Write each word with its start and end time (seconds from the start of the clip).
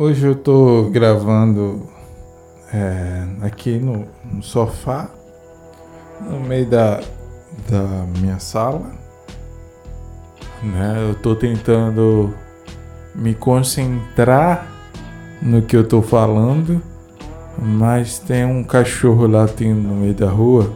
Hoje 0.00 0.28
eu 0.28 0.36
tô 0.36 0.84
gravando 0.90 1.82
é, 2.72 3.24
aqui 3.42 3.80
no, 3.80 4.06
no, 4.32 4.40
sofá, 4.40 5.10
no 6.20 6.38
meio 6.38 6.66
da, 6.66 7.00
da 7.68 8.06
minha 8.20 8.38
sala. 8.38 8.92
Né? 10.62 10.98
Eu 11.00 11.16
tô 11.16 11.34
tentando 11.34 12.32
me 13.12 13.34
concentrar 13.34 14.68
no 15.42 15.62
que 15.62 15.76
eu 15.76 15.82
tô 15.82 16.00
falando, 16.00 16.80
mas 17.60 18.20
tem 18.20 18.44
um 18.44 18.62
cachorro 18.62 19.26
latindo 19.26 19.80
no 19.80 19.96
meio 19.96 20.14
da 20.14 20.30
rua. 20.30 20.72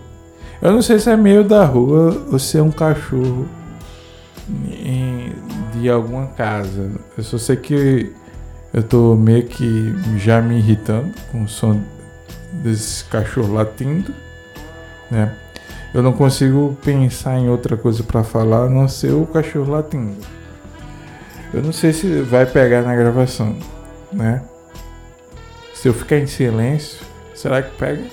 Eu 0.61 0.73
não 0.73 0.83
sei 0.83 0.99
se 0.99 1.09
é 1.09 1.17
meio 1.17 1.45
da 1.45 1.65
rua 1.65 2.27
ou 2.29 2.41
se 2.41 2.59
é 2.59 2.63
um 2.63 2.73
cachorro 2.73 3.47
em, 4.69 5.33
de 5.75 5.89
alguma 5.89 6.27
casa. 6.27 6.91
Eu 7.17 7.23
só 7.23 7.39
sei 7.39 7.55
que 7.55 8.21
eu 8.73 8.83
tô 8.83 9.15
meio 9.15 9.45
que 9.45 9.95
já 10.17 10.41
me 10.41 10.59
irritando 10.59 11.13
com 11.31 11.43
o 11.43 11.49
som 11.49 11.83
desse 12.53 13.05
cachorro 13.05 13.53
latindo, 13.53 14.15
né? 15.11 15.35
Eu 15.93 16.03
não 16.03 16.13
consigo 16.13 16.77
pensar 16.83 17.39
em 17.39 17.51
outra 17.51 17.77
coisa 17.77 18.03
para 18.03 18.25
falar 18.25 18.65
a 18.65 18.71
não 18.71 18.89
ser 18.89 19.13
o 19.13 19.27
cachorro 19.27 19.73
latindo. 19.73 20.17
Eu 21.53 21.63
não 21.63 21.73
sei 21.73 21.93
se 21.93 22.23
vai 22.23 22.47
pegar 22.47 22.81
na 22.81 22.97
gravação, 22.97 23.55
né? 24.11 24.43
Se 25.75 25.89
eu 25.89 25.93
ficar 25.93 26.17
em 26.17 26.27
silêncio, 26.27 27.05
será 27.35 27.61
que 27.61 27.77
pega? 27.77 28.05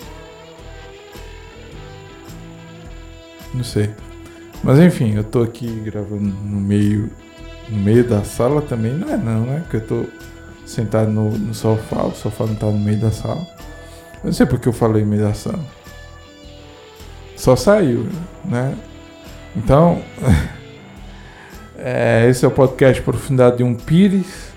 Não 3.53 3.63
sei. 3.63 3.91
Mas 4.61 4.77
enfim, 4.79 5.15
eu 5.15 5.23
tô 5.23 5.41
aqui 5.41 5.67
gravando 5.85 6.33
no 6.43 6.59
meio 6.59 7.09
no 7.69 7.77
meio 7.77 8.03
da 8.03 8.23
sala 8.23 8.61
também, 8.61 8.93
não 8.93 9.09
é 9.09 9.15
não, 9.15 9.41
né? 9.45 9.59
Porque 9.61 9.77
eu 9.77 9.87
tô 9.87 10.05
sentado 10.69 11.09
no, 11.09 11.31
no 11.31 11.53
sofá, 11.53 12.03
o 12.03 12.11
sofá 12.11 12.45
não 12.45 12.53
tá 12.53 12.67
no 12.67 12.77
meio 12.77 12.99
da 12.99 13.11
sala. 13.11 13.45
Eu 14.23 14.25
não 14.25 14.33
sei 14.33 14.45
porque 14.45 14.67
eu 14.67 14.73
falei 14.73 15.03
meio 15.03 15.23
da 15.23 15.33
sala. 15.33 15.59
Só 17.35 17.55
saiu, 17.55 18.07
né? 18.45 18.77
Então, 19.55 20.01
é, 21.75 22.27
esse 22.29 22.45
é 22.45 22.47
o 22.47 22.51
podcast 22.51 23.01
Profundidade 23.01 23.57
de 23.57 23.63
um 23.63 23.73
Pires. 23.73 24.51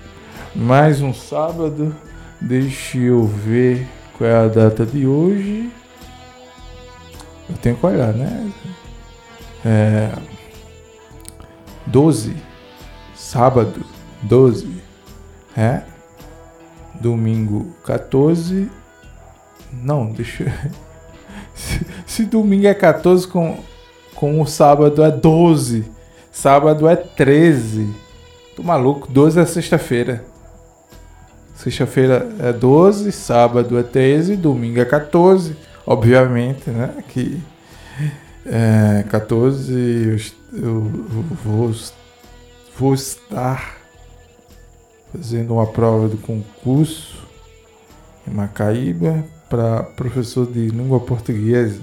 Mais 0.54 1.00
um 1.00 1.14
sábado. 1.14 1.96
Deixa 2.38 2.98
eu 2.98 3.24
ver 3.24 3.88
qual 4.18 4.28
é 4.28 4.36
a 4.36 4.48
data 4.48 4.84
de 4.84 5.06
hoje. 5.06 5.70
Eu 7.48 7.56
tenho 7.56 7.76
que 7.76 7.86
olhar, 7.86 8.12
né? 8.12 8.52
É, 9.64 10.12
12. 11.86 12.36
Sábado, 13.14 13.82
12. 14.22 14.82
É 15.56 15.91
domingo 17.02 17.74
14. 17.84 18.70
Não, 19.72 20.06
deixa. 20.10 20.44
Se, 21.54 21.86
se 22.06 22.24
domingo 22.24 22.66
é 22.66 22.72
14, 22.72 23.28
com, 23.28 23.58
com 24.14 24.40
o 24.40 24.46
sábado 24.46 25.04
é 25.04 25.10
12. 25.10 25.84
Sábado 26.30 26.88
é 26.88 26.96
13. 26.96 27.94
Tô 28.56 28.62
maluco, 28.62 29.06
12 29.12 29.38
é 29.38 29.44
sexta-feira. 29.44 30.24
Sexta-feira 31.54 32.26
é 32.38 32.54
12, 32.54 33.12
sábado 33.12 33.78
é 33.78 33.82
13, 33.82 34.34
domingo 34.34 34.80
é 34.80 34.84
14. 34.86 35.54
Obviamente, 35.86 36.70
né? 36.70 37.04
Que 37.08 37.38
é, 38.46 39.04
14 39.10 40.18
eu, 40.52 40.60
eu 40.60 40.80
vou, 41.44 41.72
vou 42.78 42.94
estar 42.94 43.81
fazendo 45.12 45.54
uma 45.54 45.66
prova 45.66 46.08
do 46.08 46.16
concurso 46.16 47.26
em 48.26 48.32
Macaíba 48.32 49.24
para 49.48 49.82
professor 49.82 50.46
de 50.46 50.68
língua 50.68 50.98
portuguesa. 51.00 51.80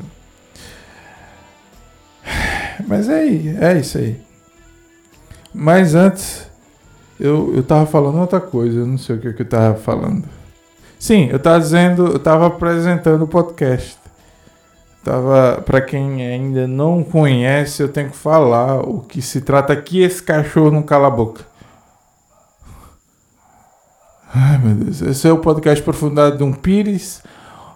Mas 2.87 3.07
é 3.07 3.25
é 3.25 3.79
isso 3.79 3.97
aí. 3.97 4.19
Mas 5.53 5.93
antes, 5.93 6.49
eu, 7.19 7.53
eu 7.55 7.63
tava 7.63 7.85
falando 7.85 8.19
outra 8.19 8.39
coisa, 8.39 8.79
eu 8.79 8.87
não 8.87 8.97
sei 8.97 9.15
o 9.15 9.19
que, 9.19 9.33
que 9.33 9.41
eu 9.41 9.49
tava 9.49 9.75
falando. 9.75 10.23
Sim, 10.97 11.29
eu 11.31 11.39
tava 11.39 11.59
dizendo, 11.59 12.07
eu 12.07 12.19
tava 12.19 12.47
apresentando 12.47 13.23
o 13.23 13.27
podcast. 13.27 13.97
Tava, 15.03 15.61
para 15.61 15.81
quem 15.81 16.25
ainda 16.25 16.67
não 16.67 17.03
conhece, 17.03 17.81
eu 17.81 17.87
tenho 17.87 18.09
que 18.09 18.17
falar 18.17 18.81
o 18.81 18.99
que 18.99 19.21
se 19.21 19.41
trata 19.41 19.71
aqui, 19.73 20.01
esse 20.01 20.21
cachorro 20.21 20.71
não 20.71 20.83
cala 20.83 21.07
a 21.07 21.11
boca. 21.11 21.48
Ai 24.31 24.59
meu 24.59 24.75
Deus, 24.75 25.01
esse 25.01 25.27
é 25.27 25.31
o 25.31 25.39
podcast 25.39 25.83
Profundidade 25.83 26.37
de 26.37 26.43
um 26.43 26.53
Pires, 26.53 27.23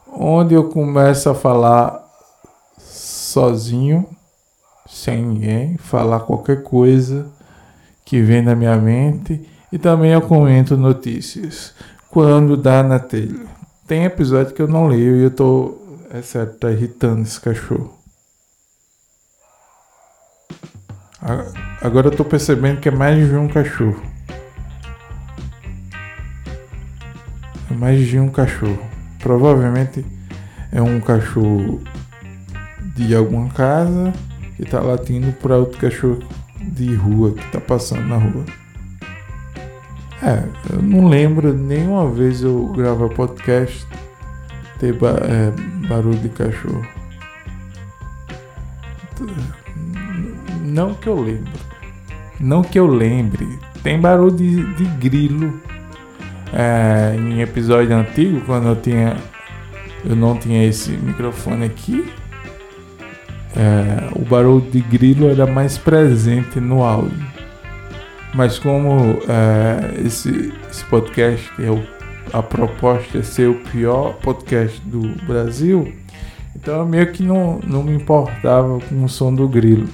onde 0.07 0.53
eu 0.53 0.69
começo 0.69 1.27
a 1.27 1.33
falar 1.33 1.99
sozinho, 2.77 4.07
sem 4.87 5.25
ninguém, 5.25 5.77
falar 5.77 6.19
qualquer 6.19 6.61
coisa 6.61 7.25
que 8.05 8.21
vem 8.21 8.43
na 8.43 8.55
minha 8.55 8.77
mente 8.77 9.49
e 9.71 9.79
também 9.79 10.11
eu 10.11 10.21
comento 10.21 10.77
notícias 10.77 11.73
quando 12.11 12.55
dá 12.55 12.83
na 12.83 12.99
telha. 12.99 13.47
Tem 13.87 14.03
episódio 14.03 14.53
que 14.53 14.61
eu 14.61 14.67
não 14.67 14.85
leio 14.85 15.15
e 15.15 15.23
eu 15.23 15.31
tô, 15.31 15.79
é 16.11 16.21
certo, 16.21 16.59
tá 16.59 16.71
irritando 16.71 17.23
esse 17.23 17.41
cachorro. 17.41 17.97
Agora 21.81 22.09
eu 22.09 22.15
tô 22.15 22.23
percebendo 22.23 22.79
que 22.79 22.89
é 22.89 22.91
mais 22.91 23.27
de 23.27 23.35
um 23.35 23.47
cachorro. 23.47 24.12
Mais 27.83 28.07
de 28.07 28.17
um 28.17 28.29
cachorro. 28.29 28.79
Provavelmente 29.19 30.05
é 30.71 30.81
um 30.81 31.01
cachorro 31.01 31.81
de 32.95 33.13
alguma 33.13 33.49
casa 33.49 34.13
que 34.55 34.63
tá 34.63 34.79
latindo 34.79 35.33
para 35.33 35.57
outro 35.57 35.77
cachorro 35.77 36.23
de 36.61 36.95
rua 36.95 37.33
que 37.33 37.45
tá 37.51 37.59
passando 37.59 38.07
na 38.07 38.15
rua. 38.15 38.45
É, 40.21 40.43
eu 40.71 40.81
não 40.81 41.09
lembro 41.09 41.53
nenhuma 41.53 42.09
vez 42.09 42.41
eu 42.41 42.67
gravar 42.67 43.09
podcast 43.09 43.85
ter 44.79 44.93
ba 44.93 45.19
é, 45.23 45.51
barulho 45.89 46.19
de 46.19 46.29
cachorro. 46.29 46.87
Não 50.63 50.93
que 50.93 51.09
eu 51.09 51.19
lembre. 51.19 51.51
Não 52.39 52.61
que 52.61 52.79
eu 52.79 52.87
lembre. 52.87 53.59
Tem 53.83 53.99
barulho 53.99 54.37
de, 54.37 54.73
de 54.75 54.85
grilo 55.01 55.72
é, 56.53 57.15
em 57.17 57.41
episódio 57.41 57.95
antigo, 57.95 58.41
quando 58.41 58.67
eu 58.69 58.75
tinha. 58.75 59.17
Eu 60.05 60.15
não 60.15 60.37
tinha 60.37 60.65
esse 60.65 60.91
microfone 60.91 61.65
aqui. 61.65 62.11
É, 63.55 64.09
o 64.15 64.25
barulho 64.25 64.69
de 64.69 64.81
grilo 64.81 65.29
era 65.29 65.45
mais 65.45 65.77
presente 65.77 66.59
no 66.59 66.83
áudio. 66.83 67.25
Mas 68.33 68.57
como 68.57 69.19
é, 69.29 70.05
esse, 70.05 70.51
esse 70.69 70.83
podcast 70.85 71.49
é 71.59 71.69
o, 71.69 71.81
a 72.33 72.41
proposta 72.41 73.19
é 73.19 73.21
ser 73.21 73.47
o 73.47 73.55
pior 73.55 74.13
podcast 74.15 74.81
do 74.81 75.01
Brasil, 75.25 75.93
então 76.55 76.79
eu 76.79 76.85
meio 76.85 77.11
que 77.11 77.21
não, 77.21 77.59
não 77.59 77.83
me 77.83 77.93
importava 77.93 78.79
com 78.79 79.03
o 79.03 79.09
som 79.09 79.33
do 79.33 79.47
grilo. 79.47 79.87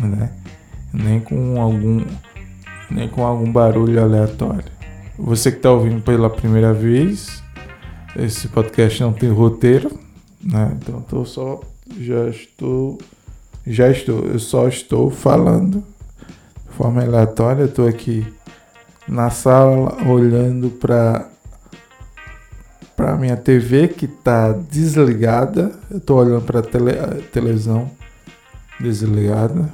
Né? 0.00 0.30
Nem 0.92 1.20
com 1.20 1.60
algum 1.60 2.02
nem 2.90 3.08
com 3.08 3.24
algum 3.24 3.50
barulho 3.50 4.02
aleatório. 4.02 4.76
Você 5.18 5.50
que 5.50 5.58
está 5.58 5.70
ouvindo 5.70 6.02
pela 6.02 6.28
primeira 6.28 6.72
vez, 6.72 7.42
esse 8.16 8.48
podcast 8.48 9.02
não 9.02 9.12
tem 9.12 9.30
roteiro, 9.30 9.98
né? 10.42 10.76
Então 10.76 11.00
tô 11.00 11.24
só 11.24 11.60
já 11.98 12.28
estou 12.28 12.98
já 13.66 13.90
estou, 13.90 14.24
eu 14.26 14.38
só 14.38 14.68
estou 14.68 15.10
falando 15.10 15.82
de 16.68 16.74
forma 16.76 17.02
aleatória, 17.02 17.64
estou 17.64 17.88
aqui 17.88 18.26
na 19.08 19.30
sala 19.30 19.96
olhando 20.08 20.70
para 20.70 21.28
para 22.94 23.16
minha 23.16 23.36
TV 23.36 23.88
que 23.88 24.06
está 24.06 24.52
desligada. 24.52 25.72
Eu 25.90 25.98
estou 25.98 26.18
olhando 26.18 26.42
para 26.42 26.60
a 26.60 26.62
tele, 26.62 26.92
televisão 27.32 27.90
desligada 28.80 29.70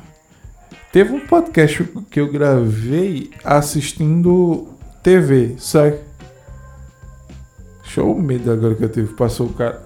Teve 0.93 1.15
um 1.15 1.21
podcast 1.21 1.85
que 2.11 2.21
eu 2.21 2.31
gravei 2.31 3.31
assistindo 3.43 4.69
TV, 5.03 5.55
sabe? 5.57 5.99
Show 7.83 8.15
medo 8.15 8.53
agora 8.53 8.75
que 8.75 8.85
eu 8.85 8.91
tive. 8.91 9.15
Passou 9.15 9.49
cara, 9.49 9.83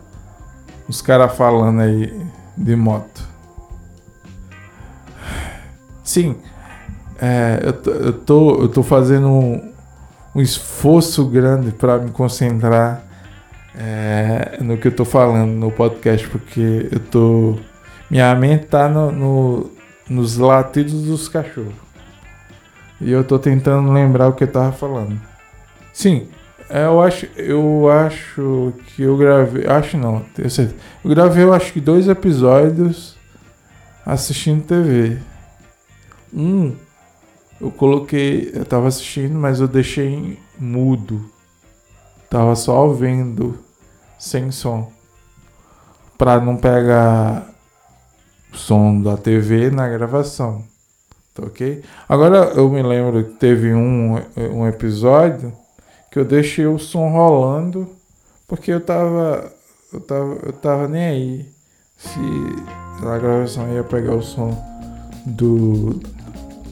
os 0.88 1.00
caras 1.00 1.36
falando 1.36 1.80
aí 1.80 2.12
de 2.56 2.74
moto. 2.74 3.22
Sim, 6.02 6.34
é, 7.20 7.60
eu, 7.62 7.72
tô, 7.72 7.90
eu, 7.92 8.12
tô, 8.12 8.62
eu 8.62 8.68
tô 8.68 8.82
fazendo 8.82 9.28
um, 9.28 9.72
um 10.34 10.40
esforço 10.40 11.24
grande 11.26 11.70
para 11.70 11.98
me 11.98 12.10
concentrar 12.10 13.04
é, 13.78 14.58
no 14.60 14.76
que 14.76 14.88
eu 14.88 14.92
tô 14.96 15.04
falando 15.04 15.52
no 15.52 15.70
podcast, 15.70 16.28
porque 16.28 16.88
eu 16.90 16.98
tô. 16.98 17.58
Minha 18.10 18.34
mente 18.34 18.66
tá 18.66 18.88
no, 18.88 19.12
no 19.12 19.75
nos 20.08 20.36
latidos 20.36 21.02
dos 21.04 21.28
cachorros. 21.28 21.74
E 23.00 23.10
eu 23.10 23.24
tô 23.24 23.38
tentando 23.38 23.92
lembrar 23.92 24.28
o 24.28 24.32
que 24.32 24.44
eu 24.44 24.52
tava 24.52 24.72
falando. 24.72 25.20
Sim, 25.92 26.28
é, 26.68 26.84
eu 26.84 27.00
acho, 27.00 27.26
eu 27.36 27.88
acho 27.90 28.72
que 28.88 29.02
eu 29.02 29.16
gravei, 29.16 29.66
acho 29.66 29.96
não, 29.96 30.20
tenho 30.34 30.50
certeza. 30.50 30.76
Eu 31.04 31.10
gravei, 31.10 31.44
eu 31.44 31.52
acho 31.52 31.72
que 31.72 31.80
dois 31.80 32.08
episódios 32.08 33.16
assistindo 34.04 34.64
TV. 34.64 35.18
Um, 36.34 36.74
eu 37.60 37.70
coloquei, 37.70 38.50
eu 38.54 38.64
tava 38.64 38.88
assistindo, 38.88 39.34
mas 39.34 39.60
eu 39.60 39.68
deixei 39.68 40.38
mudo. 40.58 41.30
Tava 42.28 42.56
só 42.56 42.88
vendo, 42.88 43.58
sem 44.18 44.50
som, 44.50 44.90
para 46.18 46.40
não 46.40 46.56
pegar 46.56 47.48
som 48.56 49.00
da 49.00 49.16
TV 49.16 49.70
na 49.70 49.88
gravação. 49.88 50.64
Tá 51.34 51.42
ok? 51.44 51.82
Agora 52.08 52.52
eu 52.54 52.68
me 52.70 52.82
lembro 52.82 53.24
que 53.24 53.34
teve 53.34 53.74
um, 53.74 54.16
um 54.36 54.66
episódio 54.66 55.52
que 56.10 56.18
eu 56.18 56.24
deixei 56.24 56.66
o 56.66 56.78
som 56.78 57.08
rolando 57.10 57.88
porque 58.48 58.72
eu 58.72 58.80
tava. 58.80 59.52
Eu 59.92 60.00
tava, 60.00 60.38
eu 60.44 60.52
tava 60.52 60.88
nem 60.88 61.04
aí 61.04 61.46
se 61.96 62.20
a 63.02 63.18
gravação 63.18 63.72
ia 63.72 63.84
pegar 63.84 64.14
o 64.14 64.22
som 64.22 64.50
do, 65.24 66.00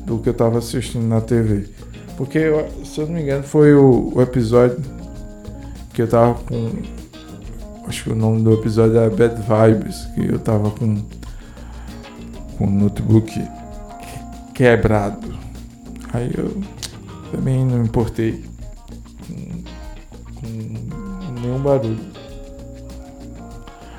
do 0.04 0.18
que 0.18 0.28
eu 0.28 0.34
tava 0.34 0.58
assistindo 0.58 1.06
na 1.06 1.20
TV. 1.20 1.68
Porque, 2.16 2.38
se 2.84 3.00
eu 3.00 3.06
não 3.06 3.14
me 3.14 3.22
engano, 3.22 3.42
foi 3.42 3.74
o, 3.74 4.12
o 4.14 4.22
episódio 4.22 4.78
que 5.92 6.02
eu 6.02 6.08
tava 6.08 6.34
com. 6.34 6.70
Acho 7.86 8.04
que 8.04 8.10
o 8.10 8.14
nome 8.14 8.42
do 8.42 8.52
episódio 8.54 8.98
é 8.98 9.10
Bad 9.10 9.34
Vibes, 9.42 10.06
que 10.14 10.32
eu 10.32 10.38
tava 10.38 10.70
com, 10.70 11.02
com 12.56 12.66
o 12.66 12.70
notebook 12.70 13.32
quebrado. 14.54 15.34
Aí 16.12 16.30
eu 16.36 16.60
também 17.30 17.64
não 17.64 17.84
importei 17.84 18.44
com, 20.40 21.40
nenhum 21.40 21.58
barulho. 21.58 21.98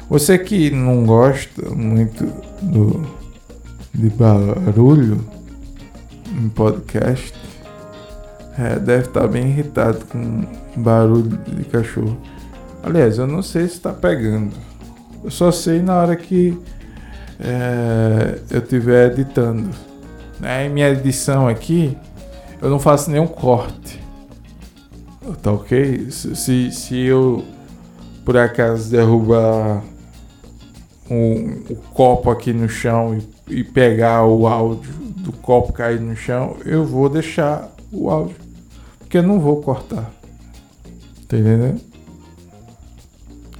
Você 0.09 0.37
que 0.37 0.69
não 0.69 1.05
gosta 1.05 1.69
muito 1.69 2.25
do, 2.61 3.05
de 3.93 4.09
barulho 4.09 5.19
em 6.37 6.47
podcast, 6.49 7.33
é, 8.57 8.79
deve 8.79 9.07
estar 9.07 9.27
bem 9.27 9.47
irritado 9.47 10.05
com 10.05 10.45
barulho 10.77 11.37
de 11.47 11.65
cachorro. 11.65 12.17
Aliás, 12.83 13.17
eu 13.17 13.27
não 13.27 13.41
sei 13.41 13.67
se 13.67 13.73
está 13.73 13.91
pegando. 13.91 14.55
Eu 15.23 15.31
só 15.31 15.51
sei 15.51 15.81
na 15.81 15.95
hora 15.95 16.15
que 16.15 16.57
é, 17.39 18.39
eu 18.49 18.59
estiver 18.59 19.11
editando. 19.11 19.69
Né? 20.39 20.69
Minha 20.69 20.89
edição 20.89 21.47
aqui, 21.47 21.97
eu 22.61 22.69
não 22.69 22.79
faço 22.79 23.09
nenhum 23.09 23.27
corte. 23.27 24.03
Tá 25.41 25.51
ok? 25.51 26.09
Se, 26.11 26.71
se 26.71 26.99
eu 26.99 27.43
por 28.25 28.35
acaso 28.37 28.89
derrubar 28.89 29.83
um, 31.09 31.63
o 31.69 31.75
copo 31.93 32.31
aqui 32.31 32.51
no 32.51 32.67
chão 32.67 33.15
e, 33.47 33.59
e 33.59 33.63
pegar 33.63 34.25
o 34.25 34.47
áudio 34.47 34.91
do 35.17 35.31
copo 35.31 35.71
cair 35.71 36.01
no 36.01 36.15
chão, 36.15 36.57
eu 36.65 36.83
vou 36.83 37.07
deixar 37.07 37.71
o 37.91 38.09
áudio. 38.09 38.35
Porque 38.99 39.19
eu 39.19 39.23
não 39.23 39.39
vou 39.39 39.61
cortar. 39.61 40.11
Tá 41.27 41.37
entendendo? 41.37 41.79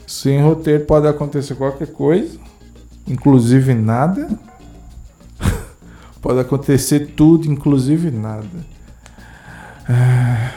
Sem 0.07 0.42
roteiro 0.42 0.86
pode 0.86 1.07
acontecer 1.07 1.56
qualquer 1.56 1.88
coisa, 1.88 2.39
inclusive 3.07 3.73
nada. 3.73 4.29
pode 6.21 6.39
acontecer 6.39 7.13
tudo, 7.15 7.51
inclusive 7.51 8.11
nada. 8.11 8.47
Ah, 9.87 10.51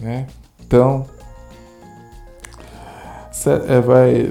né? 0.00 0.26
Então, 0.66 1.06
é, 3.68 3.80
vai, 3.80 4.30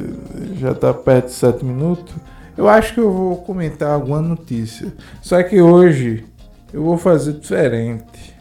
já 0.56 0.72
está 0.72 0.94
perto 0.94 1.28
de 1.28 1.32
sete 1.34 1.66
minutos. 1.66 2.14
Eu 2.58 2.68
acho 2.68 2.94
que 2.94 3.00
eu 3.00 3.12
vou 3.12 3.38
comentar 3.38 3.92
alguma 3.92 4.22
notícia. 4.22 4.94
Só 5.22 5.42
que 5.42 5.62
hoje 5.62 6.26
eu 6.74 6.84
vou 6.84 6.98
fazer 6.98 7.34
diferente. 7.34 8.36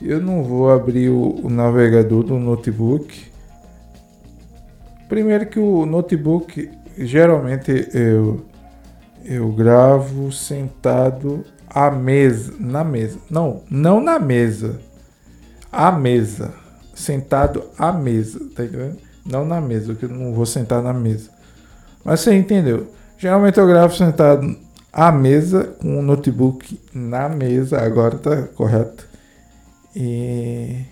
Eu 0.00 0.20
não 0.20 0.42
vou 0.42 0.70
abrir 0.70 1.08
o, 1.10 1.40
o 1.44 1.50
navegador 1.50 2.22
do 2.22 2.38
notebook. 2.38 3.30
Primeiro 5.08 5.46
que 5.46 5.58
o 5.58 5.84
notebook 5.84 6.70
geralmente 6.98 7.88
eu 7.94 8.44
eu 9.24 9.52
gravo 9.52 10.32
sentado 10.32 11.44
à 11.68 11.90
mesa, 11.90 12.54
na 12.58 12.84
mesa. 12.84 13.18
Não, 13.30 13.62
não 13.70 14.00
na 14.00 14.18
mesa. 14.18 14.80
À 15.70 15.92
mesa. 15.92 16.52
Sentado 16.94 17.64
à 17.78 17.92
mesa, 17.92 18.40
tá 18.54 18.64
entendendo? 18.64 18.98
Não 19.24 19.44
na 19.44 19.60
mesa, 19.60 19.92
porque 19.92 20.04
eu 20.04 20.10
não 20.10 20.34
vou 20.34 20.44
sentar 20.44 20.82
na 20.82 20.92
mesa. 20.92 21.30
Mas 22.04 22.20
você 22.20 22.34
entendeu? 22.34 22.88
Geralmente 23.16 23.58
eu 23.58 23.66
gravo 23.66 23.94
sentado 23.94 24.56
à 24.92 25.10
mesa, 25.12 25.74
com 25.80 25.98
o 25.98 26.02
notebook 26.02 26.78
na 26.92 27.28
mesa, 27.28 27.80
agora 27.80 28.18
tá 28.18 28.42
correto. 28.48 29.06
E, 29.94 30.84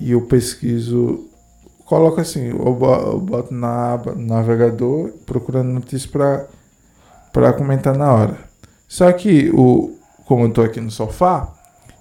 e 0.00 0.10
eu 0.12 0.22
pesquiso, 0.22 1.28
coloco 1.84 2.20
assim, 2.20 2.48
eu 2.48 2.74
boto 2.74 3.52
na 3.52 3.94
aba 3.94 4.14
navegador, 4.14 5.10
procurando 5.26 5.72
notícias 5.72 6.06
para 7.32 7.52
comentar 7.52 7.96
na 7.96 8.12
hora. 8.12 8.38
Só 8.88 9.10
que, 9.12 9.50
o, 9.54 9.96
como 10.26 10.44
eu 10.44 10.48
estou 10.48 10.64
aqui 10.64 10.80
no 10.80 10.90
sofá, 10.90 11.52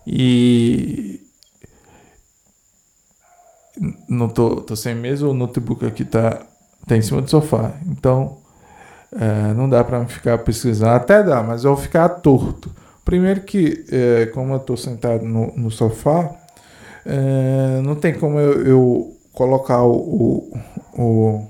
e 0.06 1.22
não 4.10 4.28
tô, 4.28 4.58
tô 4.62 4.76
sem 4.76 4.96
mesa, 4.96 5.28
o 5.28 5.34
notebook 5.34 5.86
aqui 5.86 6.04
tá, 6.04 6.42
tá 6.88 6.98
em 6.98 7.02
cima 7.02 7.22
do 7.22 7.30
sofá. 7.30 7.74
Então, 7.88 8.38
é, 9.14 9.54
não 9.54 9.70
dá 9.70 9.84
para 9.84 10.06
ficar 10.06 10.38
pesquisando. 10.40 10.92
Até 10.92 11.24
dá, 11.24 11.42
mas 11.44 11.64
eu 11.64 11.74
vou 11.74 11.82
ficar 11.82 12.10
torto. 12.10 12.72
Primeiro 13.04 13.42
que, 13.42 13.86
é, 13.92 14.28
como 14.28 14.54
eu 14.54 14.60
tô 14.60 14.78
sentado 14.78 15.26
no, 15.26 15.54
no 15.56 15.72
sofá, 15.72 16.36
é, 17.06 17.82
não 17.82 17.96
tem 17.96 18.14
como 18.14 18.40
eu, 18.40 18.66
eu 18.66 19.18
colocar 19.34 19.84
o, 19.84 20.52
o, 20.94 21.48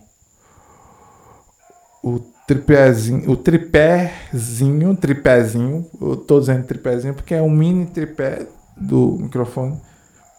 o, 2.03 2.19
tripézinho, 2.47 3.29
o 3.29 3.35
tripézinho, 3.37 4.95
tripézinho, 4.95 5.85
eu 6.01 6.17
tô 6.17 6.39
dizendo 6.39 6.65
tripézinho 6.65 7.13
porque 7.13 7.33
é 7.33 7.41
um 7.41 7.49
mini 7.49 7.85
tripé 7.85 8.47
do 8.75 9.17
microfone 9.19 9.79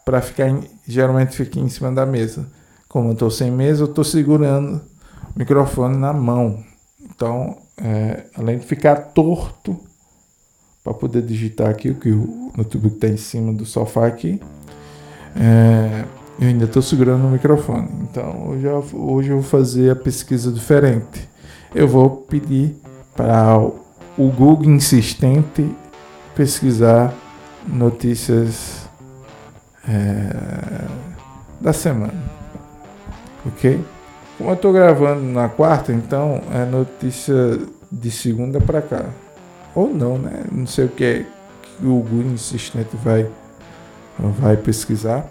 para 0.04 0.20
ficar 0.20 0.48
em, 0.48 0.68
geralmente 0.86 1.36
fica 1.36 1.58
em 1.58 1.68
cima 1.68 1.92
da 1.92 2.04
mesa. 2.04 2.46
Como 2.88 3.08
eu 3.08 3.12
estou 3.12 3.30
sem 3.30 3.50
mesa, 3.50 3.82
eu 3.82 3.88
estou 3.88 4.04
segurando 4.04 4.80
o 5.34 5.38
microfone 5.38 5.96
na 5.96 6.12
mão. 6.12 6.62
Então, 7.00 7.56
é, 7.78 8.24
além 8.36 8.58
de 8.58 8.66
ficar 8.66 8.96
torto 8.96 9.78
para 10.84 10.92
poder 10.92 11.22
digitar 11.22 11.70
aqui, 11.70 11.90
o 11.90 11.94
que 11.94 12.10
o 12.10 12.52
notebook 12.56 12.96
está 12.96 13.08
em 13.08 13.16
cima 13.16 13.52
do 13.52 13.64
sofá 13.64 14.06
aqui, 14.06 14.40
é, 15.36 16.04
eu 16.40 16.48
ainda 16.48 16.64
estou 16.64 16.82
segurando 16.82 17.26
o 17.26 17.30
microfone. 17.30 17.88
Então, 18.02 18.48
hoje 18.48 18.66
eu, 18.66 18.84
hoje 18.94 19.30
eu 19.30 19.40
vou 19.40 19.44
fazer 19.44 19.90
a 19.90 19.96
pesquisa 19.96 20.50
diferente. 20.50 21.28
Eu 21.74 21.86
vou 21.86 22.10
pedir 22.10 22.76
para 23.14 23.58
o 23.58 24.28
Google 24.30 24.70
insistente 24.70 25.70
pesquisar 26.34 27.12
notícias 27.66 28.88
é, 29.88 30.86
da 31.60 31.72
semana. 31.72 32.14
Ok? 33.46 33.80
Como 34.38 34.50
eu 34.50 34.54
estou 34.54 34.72
gravando 34.72 35.22
na 35.22 35.48
quarta, 35.48 35.92
então 35.92 36.40
é 36.52 36.64
notícia 36.64 37.60
de 37.90 38.10
segunda 38.10 38.60
para 38.60 38.82
cá. 38.82 39.04
Ou 39.74 39.92
não, 39.92 40.18
né? 40.18 40.44
Não 40.50 40.66
sei 40.66 40.86
o 40.86 40.88
que, 40.88 41.04
é 41.04 41.26
que 41.78 41.86
o 41.86 42.00
Google 42.00 42.32
insistente 42.32 42.96
vai, 42.96 43.28
vai 44.18 44.56
pesquisar. 44.56 45.30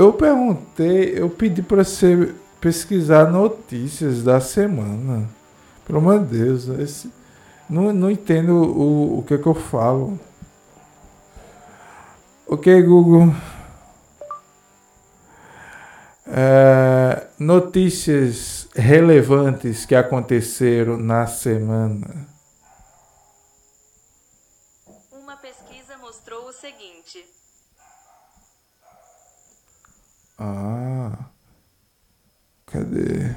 Eu 0.00 0.14
perguntei, 0.14 1.12
eu 1.14 1.28
pedi 1.28 1.60
para 1.60 1.84
você 1.84 2.34
pesquisar 2.58 3.30
notícias 3.30 4.22
da 4.22 4.40
semana. 4.40 5.28
Pelo 5.86 5.98
amor 5.98 6.20
de 6.20 6.38
Deus, 6.38 6.68
esse, 6.68 7.12
não, 7.68 7.92
não 7.92 8.10
entendo 8.10 8.54
o, 8.54 9.18
o 9.18 9.22
que, 9.22 9.34
é 9.34 9.36
que 9.36 9.46
eu 9.46 9.52
falo. 9.52 10.18
Ok, 12.46 12.82
Google. 12.82 13.34
É, 16.28 17.26
notícias 17.38 18.68
relevantes 18.74 19.84
que 19.84 19.94
aconteceram 19.94 20.96
na 20.96 21.26
semana. 21.26 22.26
Uma 25.12 25.36
pesquisa 25.36 25.98
mostrou 25.98 26.48
o 26.48 26.52
seguinte. 26.54 27.22
Ah. 30.42 31.26
Cadê? 32.64 33.36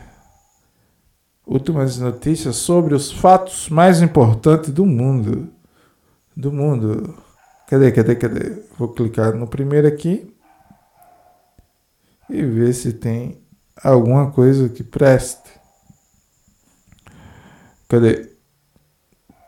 Últimas 1.46 1.98
notícias 1.98 2.56
sobre 2.56 2.96
os 2.96 3.12
fatos 3.12 3.68
mais 3.68 4.02
importantes 4.02 4.70
do 4.70 4.86
mundo. 4.86 5.50
Do 6.36 6.50
mundo. 6.50 7.14
Cadê, 7.68 7.92
cadê, 7.92 8.16
cadê? 8.16 8.64
Vou 8.78 8.88
clicar 8.88 9.36
no 9.36 9.46
primeiro 9.46 9.86
aqui 9.86 10.34
e 12.30 12.42
ver 12.42 12.74
se 12.74 12.94
tem 12.94 13.42
alguma 13.84 14.32
coisa 14.32 14.70
que 14.70 14.84
preste. 14.84 15.52
Cadê? 17.90 18.32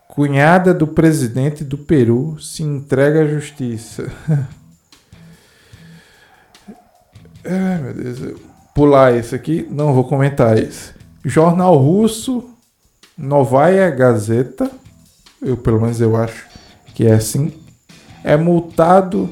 Cunhada 0.10 0.74
do 0.74 0.88
presidente 0.88 1.64
do 1.64 1.78
Peru 1.78 2.38
se 2.38 2.64
entrega 2.64 3.22
à 3.22 3.28
justiça. 3.28 4.12
Ai, 7.46 7.82
meu 7.82 7.94
Deus. 7.94 8.40
Pular 8.74 9.16
esse 9.16 9.36
aqui, 9.36 9.68
não 9.70 9.94
vou 9.94 10.04
comentar 10.04 10.58
isso. 10.58 10.94
Jornal 11.24 11.78
russo, 11.78 12.50
Novaya 13.18 13.90
Gazeta, 13.90 14.70
eu 15.42 15.56
pelo 15.56 15.80
menos 15.80 16.02
eu 16.02 16.16
acho 16.16 16.46
que 16.94 17.06
é 17.06 17.14
assim, 17.14 17.54
é 18.24 18.36
multado 18.36 19.30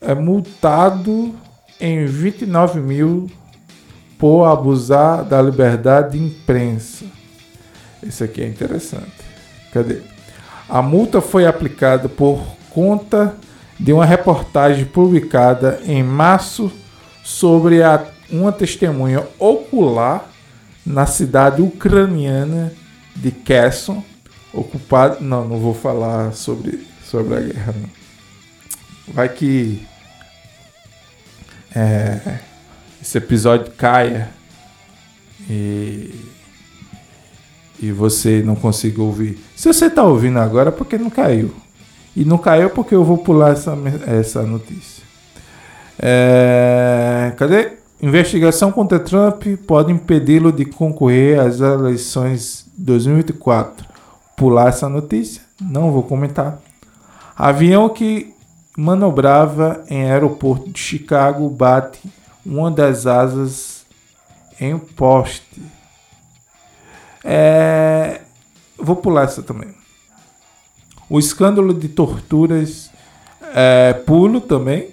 é 0.00 0.14
multado 0.14 1.34
em 1.80 2.06
29 2.06 2.80
mil 2.80 3.30
por 4.18 4.44
abusar 4.44 5.24
da 5.24 5.40
liberdade 5.42 6.18
de 6.18 6.24
imprensa. 6.24 7.04
Isso 8.02 8.22
aqui 8.22 8.42
é 8.42 8.46
interessante. 8.46 9.12
Cadê? 9.72 10.02
A 10.68 10.80
multa 10.80 11.20
foi 11.20 11.46
aplicada 11.46 12.08
por 12.08 12.40
conta 12.70 13.34
de 13.78 13.92
uma 13.92 14.04
reportagem 14.04 14.84
publicada 14.84 15.80
em 15.84 16.02
março 16.02 16.72
sobre 17.22 17.82
a, 17.82 18.04
uma 18.30 18.52
testemunha 18.52 19.26
ocular 19.38 20.30
na 20.84 21.06
cidade 21.06 21.60
ucraniana 21.60 22.72
de 23.14 23.30
Kherson, 23.30 24.02
ocupada. 24.52 25.18
Não, 25.20 25.46
não 25.46 25.58
vou 25.58 25.74
falar 25.74 26.32
sobre, 26.32 26.86
sobre 27.04 27.34
a 27.34 27.40
guerra. 27.40 27.74
Não. 27.80 27.90
Vai 29.14 29.28
que 29.28 29.86
é, 31.74 32.38
esse 33.00 33.18
episódio 33.18 33.72
caia 33.72 34.30
e, 35.48 36.14
e 37.80 37.92
você 37.92 38.42
não 38.42 38.56
consiga 38.56 39.02
ouvir. 39.02 39.38
Se 39.54 39.68
você 39.68 39.86
está 39.86 40.02
ouvindo 40.02 40.38
agora, 40.38 40.70
é 40.70 40.72
porque 40.72 40.96
não 40.96 41.10
caiu. 41.10 41.54
E 42.16 42.24
não 42.24 42.38
caiu 42.38 42.70
porque 42.70 42.94
eu 42.94 43.04
vou 43.04 43.18
pular 43.18 43.52
essa, 43.52 43.76
essa 44.06 44.42
notícia. 44.42 45.04
É, 45.98 47.34
cadê? 47.36 47.72
Investigação 48.00 48.72
contra 48.72 48.98
Trump 48.98 49.44
pode 49.66 49.92
impedi-lo 49.92 50.50
de 50.50 50.64
concorrer 50.64 51.38
às 51.38 51.60
eleições 51.60 52.66
2024. 52.76 53.86
Pular 54.34 54.68
essa 54.68 54.88
notícia? 54.88 55.42
Não 55.60 55.92
vou 55.92 56.02
comentar. 56.02 56.58
Avião 57.36 57.88
que 57.88 58.34
manobrava 58.76 59.84
em 59.88 60.10
aeroporto 60.10 60.70
de 60.70 60.78
Chicago 60.78 61.48
bate 61.50 62.00
uma 62.44 62.70
das 62.70 63.06
asas 63.06 63.84
em 64.58 64.72
um 64.72 64.78
poste. 64.78 65.62
É... 67.24 68.20
Vou 68.78 68.96
pular 68.96 69.24
essa 69.24 69.42
também. 69.42 69.85
O 71.08 71.18
escândalo 71.18 71.72
de 71.72 71.88
torturas 71.88 72.90
é, 73.54 73.92
pulo 73.92 74.40
também. 74.40 74.90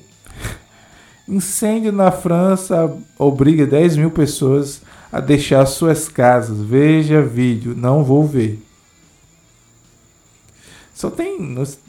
Incêndio 1.27 1.91
na 1.91 2.11
França 2.11 2.95
obriga 3.17 3.65
10 3.65 3.97
mil 3.97 4.11
pessoas 4.11 4.81
a 5.11 5.19
deixar 5.19 5.65
suas 5.65 6.07
casas. 6.07 6.59
Veja 6.59 7.21
vídeo, 7.21 7.75
não 7.75 8.03
vou 8.03 8.27
ver. 8.27 8.61
Só 10.93 11.09
tem. 11.09 11.39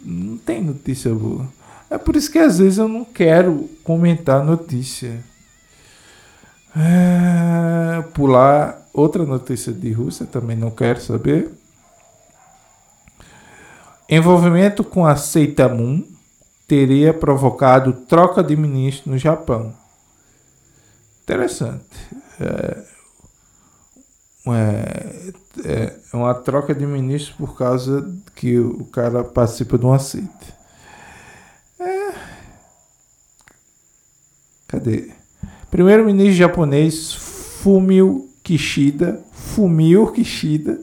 Não 0.05 0.37
tem 0.39 0.63
notícia 0.63 1.15
boa. 1.15 1.47
É 1.91 1.99
por 1.99 2.17
isso 2.17 2.31
que 2.31 2.39
às 2.39 2.59
vezes 2.59 2.79
eu 2.79 2.89
não 2.89 3.05
quero 3.05 3.69
comentar 3.85 4.45
notícia. 4.45 5.23
É, 6.77 8.03
pular 8.15 8.89
outra 8.93 9.25
notícia 9.25 9.73
de 9.73 9.93
Rússia, 9.93 10.27
também 10.27 10.57
não 10.57 10.71
quero 10.71 11.01
saber. 11.01 11.51
Envolvimento 14.15 14.85
com 14.85 15.05
a 15.05 15.17
seita 15.17 15.69
Moon 15.69 16.05
teria 16.69 17.13
provocado 17.13 17.93
troca 17.93 18.45
de 18.45 18.55
ministro 18.55 19.11
no 19.11 19.19
Japão. 19.19 19.75
Interessante. 21.25 21.85
É, 22.41 22.85
é, 25.65 25.97
é 26.13 26.17
uma 26.17 26.33
troca 26.33 26.73
de 26.73 26.87
ministro 26.87 27.35
por 27.39 27.59
causa 27.59 28.09
que 28.37 28.57
o 28.57 28.85
cara 28.85 29.25
participa 29.25 29.77
de 29.77 29.85
uma 29.85 29.99
seita. 29.99 30.47
Cadê? 34.69 35.11
Primeiro-ministro 35.73 36.37
japonês 36.37 37.13
Fumio 37.13 38.29
Kishida, 38.45 39.21
Fumio 39.33 40.13
Kishida 40.13 40.81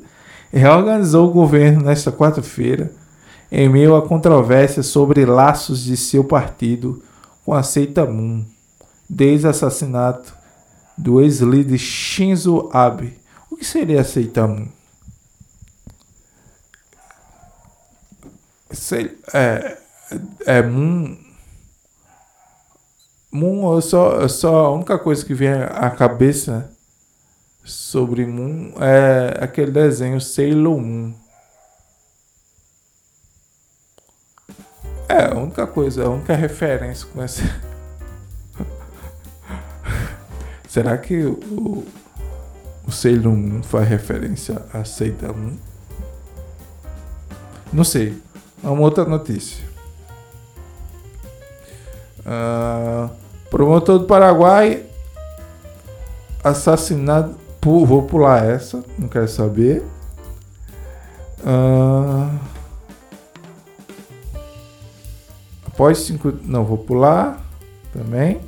reorganizou 0.52 1.30
o 1.30 1.34
governo 1.34 1.86
nesta 1.86 2.12
quarta-feira 2.12 3.00
em 3.52 3.68
meio 3.68 3.96
a 3.96 4.08
controvérsia 4.08 4.82
sobre 4.82 5.26
laços 5.26 5.84
de 5.84 5.98
seu 5.98 6.24
partido 6.24 7.04
com 7.44 7.54
a 7.54 7.64
seita 7.64 8.06
Moon, 8.06 8.46
desde 9.10 9.48
o 9.48 9.50
assassinato 9.50 10.34
do 10.98 11.22
ex-líder 11.22 11.78
Shinzo 11.78 12.70
Abe. 12.72 13.20
O 13.50 13.58
que 13.58 13.66
seria 13.66 14.02
a 14.02 14.06
seita 14.06 14.48
Moon? 14.48 14.68
É, 19.34 19.78
é 20.46 20.62
Moon 20.62 21.18
Moon, 23.32 23.76
eu 23.76 23.82
só, 23.82 24.16
eu 24.16 24.28
só, 24.28 24.66
a 24.66 24.72
única 24.72 25.00
coisa 25.00 25.26
que 25.26 25.34
vem 25.34 25.54
à 25.54 25.90
cabeça 25.90 26.70
sobre 27.64 28.26
Moon 28.26 28.74
é 28.82 29.42
aquele 29.42 29.72
desenho 29.72 30.20
Sailor 30.20 30.78
Moon. 30.78 31.14
É, 35.12 35.26
a 35.26 35.38
única 35.38 35.68
coisa, 35.68 36.06
a 36.06 36.10
única 36.10 36.34
referência 36.34 37.06
com 37.14 37.22
essa. 37.22 37.44
Será 40.70 40.98
que 40.98 41.26
o, 41.26 41.86
o 42.88 42.92
Sailor 42.92 43.36
Moon 43.36 43.62
faz 43.62 43.90
referência 43.90 44.62
a 44.74 44.86
Sailor 44.86 45.36
Moon? 45.36 45.58
Não 47.74 47.84
sei. 47.84 48.18
Uma 48.64 48.80
outra 48.80 49.04
notícia. 49.04 49.66
Uh, 52.20 53.10
Promotor 53.50 54.00
do 54.00 54.06
Paraguai 54.06 54.86
assassinado. 56.42 57.36
Vou 57.62 58.04
pular 58.04 58.46
essa, 58.46 58.82
não 58.98 59.10
quero 59.10 59.28
saber. 59.28 59.84
Uh, 61.42 62.61
após 65.82 65.98
cinco. 65.98 66.32
Não, 66.44 66.64
vou 66.64 66.78
pular 66.78 67.42
também. 67.92 68.40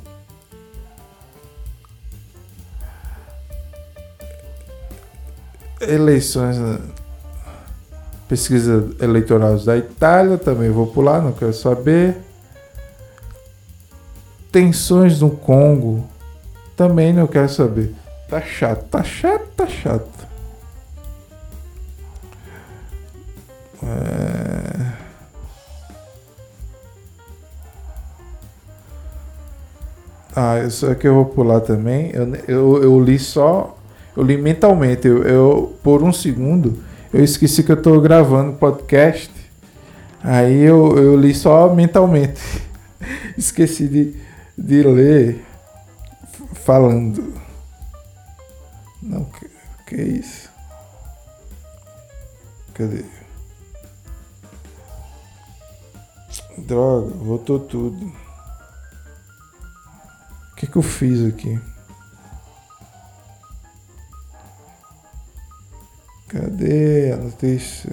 Eleições. 5.80 6.56
Pesquisa 8.28 8.88
eleitoral 9.00 9.58
da 9.58 9.76
Itália, 9.76 10.38
também 10.38 10.70
vou 10.70 10.86
pular, 10.86 11.20
não 11.20 11.32
quero 11.32 11.52
saber. 11.52 12.16
Tensões 14.50 15.20
no 15.20 15.30
Congo. 15.30 16.08
Também 16.76 17.12
não 17.12 17.26
quero 17.26 17.48
saber. 17.48 17.94
Tá 18.28 18.40
chato, 18.40 18.84
tá 18.88 19.02
chato, 19.02 19.46
tá 19.56 19.66
chato. 19.66 20.13
Ah, 30.36 30.58
isso 30.66 30.86
aqui 30.86 31.06
eu 31.06 31.14
vou 31.14 31.26
pular 31.26 31.60
também. 31.60 32.10
Eu, 32.12 32.34
eu, 32.48 32.82
eu 32.82 33.00
li 33.00 33.18
só. 33.18 33.78
Eu 34.16 34.22
li 34.24 34.36
mentalmente. 34.36 35.06
Eu, 35.06 35.22
eu, 35.22 35.76
por 35.82 36.02
um 36.02 36.12
segundo, 36.12 36.82
eu 37.12 37.22
esqueci 37.22 37.62
que 37.62 37.70
eu 37.70 37.80
tô 37.80 38.00
gravando 38.00 38.54
podcast. 38.54 39.30
Aí 40.22 40.60
eu, 40.62 40.96
eu 40.96 41.16
li 41.16 41.32
só 41.34 41.72
mentalmente. 41.72 42.40
Esqueci 43.38 43.86
de, 43.86 44.16
de 44.56 44.82
ler 44.82 45.44
falando. 46.54 47.34
Não, 49.02 49.24
que, 49.24 49.50
que 49.86 49.94
é 49.94 50.04
isso? 50.04 50.50
Cadê? 52.72 53.04
Droga, 56.58 57.14
voltou 57.16 57.60
tudo. 57.60 58.23
Que, 60.64 60.70
que 60.70 60.76
eu 60.78 60.82
fiz 60.82 61.22
aqui? 61.26 61.60
Cadê 66.26 67.12
a 67.12 67.16
notícia? 67.18 67.92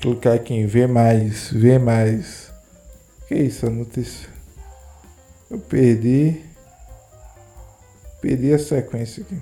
Clicar 0.00 0.36
aqui 0.36 0.54
em 0.54 0.66
ver 0.66 0.88
mais, 0.88 1.50
ver 1.50 1.78
mais. 1.78 2.50
Que 3.26 3.34
isso 3.34 3.66
a 3.66 3.70
notícia? 3.70 4.30
Eu 5.50 5.58
perdi. 5.58 6.42
Perdi 8.22 8.54
a 8.54 8.58
sequência 8.58 9.22
aqui. 9.22 9.38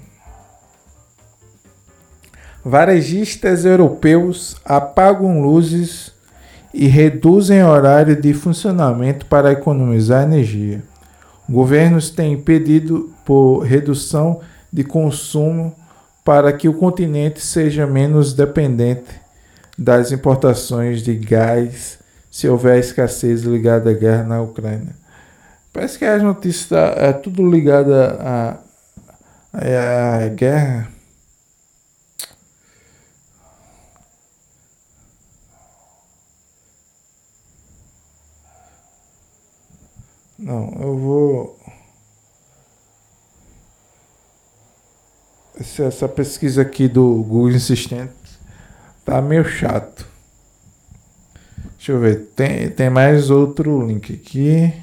Varejistas 2.64 3.64
europeus 3.64 4.56
apagam 4.64 5.40
luzes 5.40 6.15
e 6.78 6.88
reduzem 6.88 7.64
horário 7.64 8.14
de 8.14 8.34
funcionamento 8.34 9.24
para 9.24 9.50
economizar 9.50 10.24
energia. 10.24 10.82
Governos 11.48 12.10
têm 12.10 12.38
pedido 12.38 13.14
por 13.24 13.60
redução 13.60 14.40
de 14.70 14.84
consumo 14.84 15.74
para 16.22 16.52
que 16.52 16.68
o 16.68 16.74
continente 16.74 17.40
seja 17.40 17.86
menos 17.86 18.34
dependente 18.34 19.08
das 19.78 20.12
importações 20.12 21.00
de 21.02 21.14
gás 21.14 21.98
se 22.30 22.46
houver 22.46 22.78
escassez 22.78 23.40
ligada 23.42 23.88
à 23.88 23.94
guerra 23.94 24.24
na 24.24 24.42
Ucrânia. 24.42 24.94
Parece 25.72 25.98
que 25.98 26.04
as 26.04 26.22
notícias 26.22 26.68
tá, 26.68 26.94
é 26.98 27.12
tudo 27.14 27.48
ligado 27.48 27.94
à, 27.94 28.58
à, 29.50 30.24
à 30.24 30.28
guerra. 30.28 30.88
Não, 40.38 40.70
eu 40.80 40.98
vou. 40.98 41.58
Essa, 45.58 46.06
pesquisa 46.06 46.60
aqui 46.60 46.86
do 46.86 47.22
Google 47.22 47.52
Insistente 47.52 48.12
tá 49.04 49.22
meio 49.22 49.44
chato. 49.44 50.06
Deixa 51.76 51.92
eu 51.92 52.00
ver, 52.00 52.26
tem, 52.36 52.70
tem 52.70 52.90
mais 52.90 53.30
outro 53.30 53.86
link 53.86 54.12
aqui. 54.12 54.74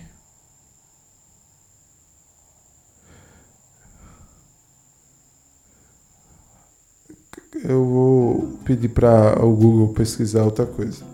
Eu 7.63 7.86
vou 7.86 8.57
pedir 8.65 8.89
para 8.89 9.45
o 9.45 9.55
Google 9.55 9.93
pesquisar 9.93 10.43
outra 10.43 10.65
coisa. 10.65 11.05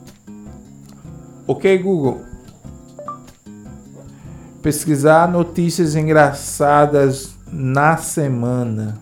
Ok, 1.46 1.77
Google 1.79 2.29
pesquisar 4.61 5.27
notícias 5.27 5.95
engraçadas 5.95 7.35
na 7.51 7.97
semana. 7.97 8.99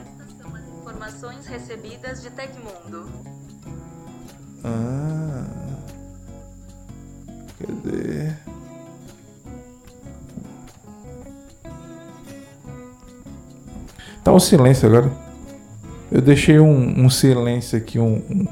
Essas 0.00 0.38
são 0.38 0.54
as 0.54 0.66
informações 0.68 1.46
recebidas 1.46 2.22
de 2.22 2.30
Tecmundo. 2.30 3.08
Ah. 4.64 5.44
Cadê? 7.58 8.32
Tá 14.24 14.32
um 14.32 14.40
silêncio 14.40 14.88
agora. 14.88 15.10
Eu 16.10 16.20
deixei 16.20 16.58
um, 16.58 17.04
um 17.04 17.10
silêncio 17.10 17.78
aqui, 17.78 17.98
um. 17.98 18.16
um 18.30 18.46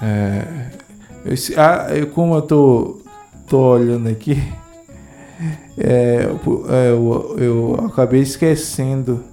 é, 0.00 0.70
esse, 1.26 1.58
ah, 1.58 1.88
eu, 1.90 2.08
como 2.08 2.34
eu 2.34 2.42
tô 2.42 3.03
tô 3.48 3.58
olhando 3.74 4.08
aqui, 4.08 4.36
é, 5.76 6.28
é, 6.68 6.90
eu, 6.90 7.36
eu 7.38 7.86
acabei 7.86 8.20
esquecendo. 8.20 9.24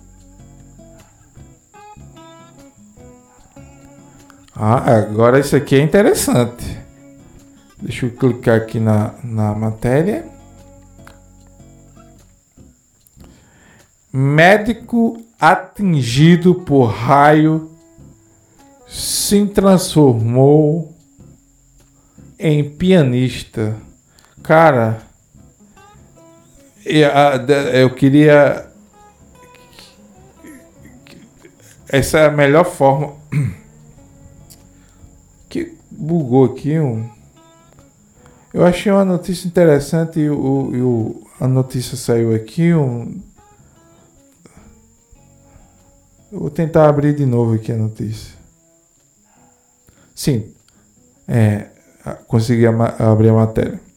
Ah, 4.56 4.98
agora 4.98 5.40
isso 5.40 5.56
aqui 5.56 5.76
é 5.76 5.82
interessante. 5.82 6.80
Deixa 7.82 8.06
eu 8.06 8.12
clicar 8.12 8.58
aqui 8.58 8.80
na, 8.80 9.16
na 9.24 9.56
matéria. 9.56 10.26
Médico 14.14 15.20
atingido 15.40 16.54
por 16.54 16.86
raio 16.86 17.72
se 18.88 19.46
transformou 19.48 20.94
em 22.38 22.70
pianista. 22.70 23.76
Cara, 24.44 25.04
eu 27.74 27.94
queria. 27.94 28.68
Essa 31.88 32.20
é 32.20 32.26
a 32.26 32.32
melhor 32.32 32.66
forma. 32.66 33.16
Que 35.50 35.78
bugou 35.92 36.46
aqui. 36.46 36.76
Eu 38.54 38.66
achei 38.66 38.90
uma 38.90 39.04
notícia 39.04 39.50
interessante 39.50 40.18
e, 40.18 40.30
o, 40.30 40.72
e 40.74 40.82
o, 40.82 41.28
a 41.42 41.46
notícia 41.46 41.98
saiu 41.98 42.34
aqui. 42.34 42.74
Um, 42.74 43.22
vou 46.32 46.50
tentar 46.50 46.88
abrir 46.88 47.14
de 47.14 47.26
novo 47.26 47.56
aqui 47.56 47.74
a 47.74 47.76
notícia. 47.76 48.34
Sim, 50.16 50.54
é, 51.28 51.68
consegui 52.28 52.66
abrir 52.66 53.28
a 53.28 53.34
matéria 53.34 53.91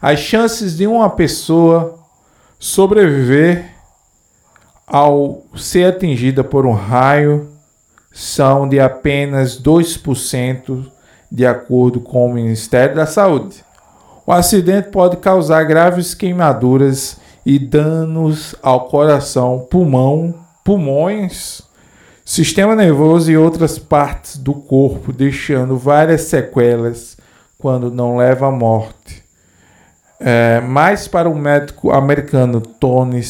as 0.00 0.18
chances 0.18 0.76
de 0.76 0.86
uma 0.86 1.10
pessoa 1.10 1.98
sobreviver 2.58 3.70
ao 4.86 5.42
ser 5.56 5.84
atingida 5.84 6.42
por 6.42 6.64
um 6.66 6.72
raio 6.72 7.50
são 8.10 8.68
de 8.68 8.80
apenas 8.80 9.60
2%, 9.60 10.86
de 11.30 11.46
acordo 11.46 12.00
com 12.00 12.26
o 12.26 12.32
Ministério 12.32 12.96
da 12.96 13.06
Saúde. 13.06 13.64
O 14.26 14.32
acidente 14.32 14.88
pode 14.90 15.16
causar 15.18 15.64
graves 15.64 16.14
queimaduras 16.14 17.18
e 17.44 17.58
danos 17.58 18.54
ao 18.62 18.88
coração, 18.88 19.66
pulmão, 19.70 20.34
pulmões, 20.64 21.62
sistema 22.24 22.74
nervoso 22.74 23.30
e 23.30 23.36
outras 23.36 23.78
partes 23.78 24.36
do 24.36 24.54
corpo, 24.54 25.12
deixando 25.12 25.76
várias 25.76 26.22
sequelas 26.22 27.16
quando 27.58 27.90
não 27.90 28.16
leva 28.16 28.48
à 28.48 28.50
morte. 28.50 29.19
É, 30.20 30.60
mais 30.60 31.08
para 31.08 31.30
o 31.30 31.34
médico 31.34 31.90
americano 31.90 32.60
Tony, 32.60 33.22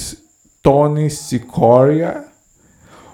Tony 0.61 1.09
Sicoria, 1.09 2.25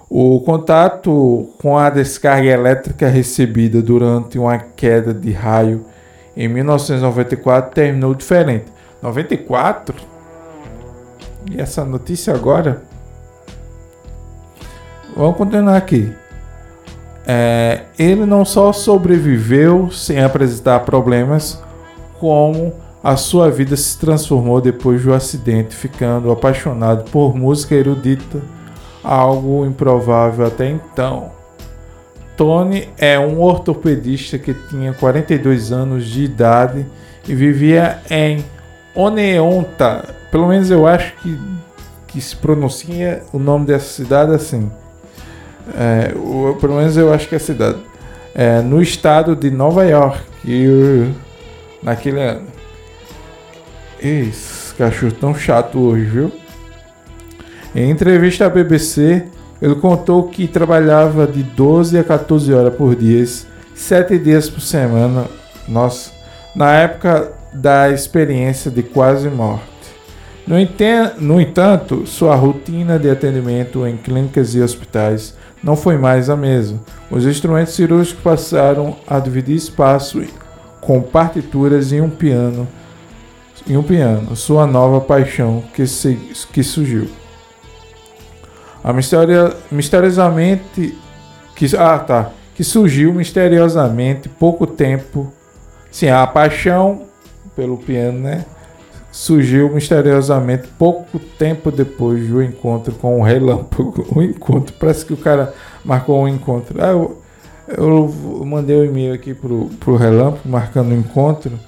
o 0.09 0.41
contato 0.41 1.51
com 1.59 1.77
a 1.77 1.91
descarga 1.91 2.49
elétrica 2.49 3.07
recebida 3.09 3.83
durante 3.83 4.39
uma 4.39 4.59
queda 4.59 5.13
de 5.13 5.31
raio 5.31 5.85
em 6.37 6.49
1994 6.49 7.71
terminou 7.73 8.15
diferente. 8.15 8.67
94? 9.03 9.97
E 11.51 11.61
essa 11.61 11.85
notícia 11.85 12.35
agora? 12.35 12.83
Vamos 15.17 15.37
continuar 15.37 15.77
aqui. 15.77 16.13
É, 17.27 17.83
ele 17.99 18.27
não 18.27 18.45
só 18.45 18.73
sobreviveu 18.73 19.91
sem 19.91 20.23
apresentar 20.23 20.81
problemas, 20.81 21.61
como 22.21 22.73
a 23.07 23.17
sua 23.17 23.49
vida 23.53 23.77
se 23.77 23.97
transformou 24.01 24.61
depois 24.61 25.05
do 25.05 25.15
acidente, 25.15 25.77
ficando 25.77 26.29
apaixonado 26.33 27.09
por 27.09 27.37
música 27.37 27.73
erudita, 27.73 28.43
algo 29.05 29.65
improvável 29.65 30.45
até 30.45 30.69
então. 30.69 31.31
Tony 32.37 32.89
é 32.99 33.17
um 33.17 33.41
ortopedista 33.41 34.41
que 34.41 34.53
tinha 34.53 34.93
42 34.93 35.71
anos 35.71 36.05
de 36.05 36.25
idade 36.25 36.85
e 37.29 37.33
vivia 37.33 38.01
em 38.11 38.45
Oneonta. 38.93 40.13
Pelo 40.33 40.49
menos 40.49 40.69
eu 40.69 40.85
acho 40.85 41.15
que, 41.23 41.39
que 42.09 42.21
se 42.21 42.35
pronuncia 42.35 43.23
o 43.33 43.39
nome 43.39 43.67
dessa 43.67 43.87
cidade 43.87 44.35
assim. 44.35 44.69
É, 45.79 46.09
pelo 46.61 46.75
menos 46.75 46.97
eu 46.97 47.15
acho 47.15 47.29
que 47.29 47.37
é 47.37 47.39
a 47.39 47.41
cidade. 47.41 47.79
É, 48.35 48.61
no 48.63 48.83
estado 48.83 49.37
de 49.37 49.49
Nova 49.49 49.85
York, 49.85 50.25
naquele 51.85 52.21
ano. 52.21 52.56
Esse 54.01 54.75
cachorro 54.75 55.13
tão 55.13 55.35
chato 55.35 55.79
hoje, 55.79 56.05
viu? 56.05 56.33
Em 57.75 57.91
entrevista 57.91 58.47
à 58.47 58.49
BBC, 58.49 59.25
Ele 59.61 59.75
contou 59.75 60.25
que 60.25 60.47
trabalhava 60.47 61.27
de 61.27 61.43
12 61.43 61.99
a 61.99 62.05
14 62.05 62.53
horas 62.53 62.75
por 62.75 62.95
dia, 62.95 63.25
7 63.75 64.19
dias 64.19 64.51
por 64.51 64.61
semana. 64.61 65.27
Nossa, 65.67 66.11
na 66.55 66.73
época 66.73 67.33
da 67.53 67.91
experiência 67.91 68.71
de 68.71 68.83
quase 68.83 69.29
morte. 69.29 69.65
No, 70.47 70.57
no 71.19 71.41
entanto, 71.41 72.07
sua 72.07 72.37
rotina 72.37 72.99
de 72.99 73.11
atendimento 73.11 73.87
em 73.87 73.97
clínicas 73.97 74.55
e 74.55 74.61
hospitais 74.61 75.35
não 75.63 75.75
foi 75.75 75.99
mais 75.99 76.31
a 76.31 76.37
mesma. 76.37 76.79
Os 77.11 77.27
instrumentos 77.27 77.75
cirúrgicos 77.75 78.23
passaram 78.23 78.97
a 79.07 79.19
dividir 79.19 79.57
espaço 79.57 80.23
com 80.81 81.03
partituras 81.03 81.91
e 81.91 82.01
um 82.01 82.09
piano, 82.09 82.69
e 83.67 83.77
um 83.77 83.83
piano, 83.83 84.35
sua 84.37 84.67
nova 84.67 85.01
paixão 85.01 85.63
que, 85.75 85.87
se, 85.87 86.15
que 86.53 86.63
surgiu. 86.63 87.09
A 88.83 88.93
misteria, 88.93 89.53
misteriosamente 89.71 90.97
que 91.57 91.75
ah 91.77 91.99
tá, 91.99 92.31
que 92.55 92.63
surgiu 92.63 93.13
misteriosamente 93.13 94.29
pouco 94.29 94.67
tempo. 94.67 95.33
Sim, 95.91 96.09
a 96.09 96.27
paixão 96.27 97.03
pelo 97.57 97.79
piano, 97.79 98.21
né? 98.21 98.45
Surgiu 99.11 99.73
misteriosamente 99.73 100.69
pouco 100.79 101.19
tempo 101.19 101.73
depois 101.73 102.29
do 102.29 102.43
encontro 102.43 102.95
com 102.95 103.19
o 103.19 103.23
relâmpago. 103.23 104.07
O 104.15 104.23
encontro, 104.23 104.75
parece 104.79 105.07
que 105.07 105.15
o 105.15 105.17
cara 105.17 105.55
marcou 105.85 106.23
um 106.23 106.29
encontro. 106.29 106.77
Ah, 106.81 106.91
eu, 106.91 107.23
eu 107.69 108.45
mandei 108.45 108.77
um 108.77 108.85
e-mail 108.85 109.15
aqui 109.15 109.33
pro, 109.33 109.71
pro 109.81 109.97
relâmpago 109.97 110.49
marcando 110.49 110.91
o 110.91 110.95
um 110.95 110.99
encontro. 110.99 111.59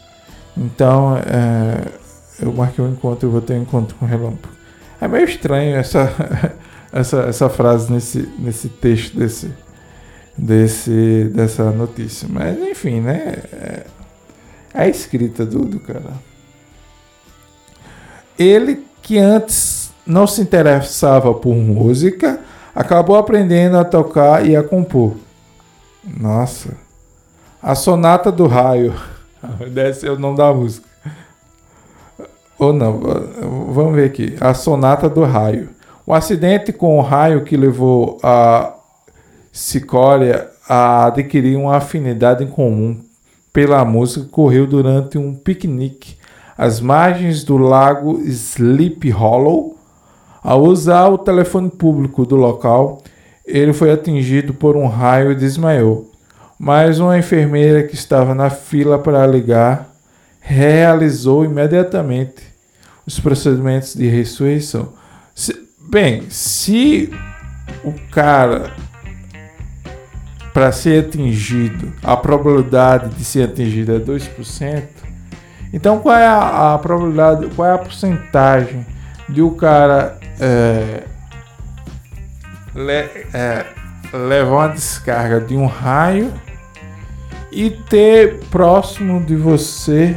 Então, 0.59 1.17
é, 1.19 1.87
eu 2.41 2.53
marquei 2.53 2.85
um 2.85 2.91
encontro, 2.91 3.29
e 3.29 3.33
vou 3.33 3.41
ter 3.41 3.55
um 3.55 3.63
encontro 3.63 3.95
com 3.97 4.05
o 4.05 4.09
relâmpago. 4.09 4.55
É 5.01 5.07
meio 5.07 5.25
estranho 5.25 5.77
essa 5.77 6.11
essa, 6.93 7.21
essa 7.23 7.49
frase 7.49 7.93
nesse, 7.93 8.29
nesse 8.39 8.69
texto 8.69 9.17
desse, 9.17 9.53
desse, 10.37 11.31
dessa 11.35 11.71
notícia. 11.71 12.29
Mas 12.31 12.59
enfim, 12.59 13.01
né? 13.01 13.43
É, 13.53 13.87
é 14.75 14.83
a 14.83 14.89
escrita 14.89 15.45
do, 15.45 15.65
do 15.65 15.81
cara. 15.81 16.13
Ele 18.39 18.85
que 19.03 19.19
antes 19.19 19.91
não 20.07 20.27
se 20.27 20.41
interessava 20.41 21.35
por 21.35 21.55
música, 21.55 22.41
acabou 22.75 23.17
aprendendo 23.17 23.77
a 23.77 23.85
tocar 23.85 24.47
e 24.47 24.57
a 24.57 24.63
compor. 24.63 25.17
Nossa. 26.05 26.77
A 27.63 27.75
Sonata 27.75 28.31
do 28.31 28.47
Raio. 28.47 28.95
Desse 29.73 30.07
é 30.07 30.11
o 30.11 30.19
nome 30.19 30.37
da 30.37 30.53
música. 30.53 30.89
Ou 32.59 32.73
não, 32.73 33.01
vamos 33.73 33.95
ver 33.95 34.07
aqui. 34.07 34.37
A 34.41 34.53
Sonata 34.53 35.09
do 35.09 35.25
Raio. 35.25 35.71
O 36.05 36.13
acidente 36.13 36.73
com 36.73 36.99
o 36.99 37.03
raio 37.03 37.45
que 37.45 37.57
levou 37.57 38.19
a 38.23 38.75
Sicória 39.53 40.49
a 40.69 41.07
adquirir 41.07 41.57
uma 41.57 41.77
afinidade 41.77 42.43
em 42.43 42.49
comum 42.49 43.01
pela 43.53 43.85
música 43.85 44.27
ocorreu 44.27 44.67
durante 44.67 45.19
um 45.19 45.35
piquenique 45.35 46.17
às 46.57 46.81
margens 46.81 47.45
do 47.45 47.57
lago 47.57 48.21
Sleep 48.23 49.11
Hollow. 49.11 49.77
Ao 50.43 50.63
usar 50.63 51.09
o 51.09 51.19
telefone 51.19 51.69
público 51.69 52.25
do 52.25 52.37
local, 52.37 53.03
ele 53.45 53.73
foi 53.73 53.91
atingido 53.91 54.55
por 54.55 54.77
um 54.77 54.87
raio 54.87 55.33
e 55.33 55.35
desmaiou. 55.35 56.08
Mas 56.59 56.99
uma 56.99 57.17
enfermeira 57.17 57.85
que 57.85 57.95
estava 57.95 58.35
na 58.35 58.51
fila 58.51 58.99
para 58.99 59.27
ligar 59.27 59.91
realizou 60.41 61.45
imediatamente 61.45 62.43
os 63.07 63.21
procedimentos 63.21 63.95
de 63.95 64.09
ressurreição. 64.09 64.93
Bem, 65.91 66.29
se 66.29 67.11
o 67.85 67.95
cara 68.11 68.73
para 70.53 70.73
ser 70.73 71.05
atingido, 71.05 71.93
a 72.03 72.17
probabilidade 72.17 73.15
de 73.15 73.25
ser 73.25 73.45
atingido 73.45 73.95
é 73.95 74.01
2%, 74.01 74.83
então 75.73 76.01
qual 76.01 76.17
é 76.17 76.27
a, 76.27 76.75
a 76.75 76.79
probabilidade, 76.79 77.47
qual 77.55 77.69
é 77.69 77.75
a 77.75 77.79
porcentagem 77.79 78.85
de 79.29 79.41
o 79.41 79.53
cara 79.53 80.19
é, 80.41 81.05
le, 82.75 82.93
é, 83.33 83.67
levar 84.13 84.67
uma 84.67 84.69
descarga 84.69 85.41
de 85.41 85.55
um 85.57 85.67
raio 85.67 86.33
e 87.51 87.71
ter 87.71 88.41
próximo 88.51 89.25
de 89.25 89.35
você, 89.35 90.17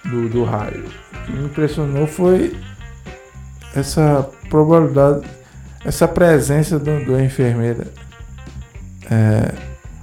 do, 0.06 0.30
do 0.30 0.44
raio. 0.44 0.86
O 0.86 1.26
que 1.26 1.32
me 1.32 1.46
impressionou 1.46 2.08
foi 2.08 2.56
essa 3.76 4.30
probabilidade, 4.50 5.28
essa 5.86 6.08
presença 6.08 6.78
do, 6.80 7.06
do 7.06 7.20
enfermeira 7.20 7.88
é, 9.10 9.54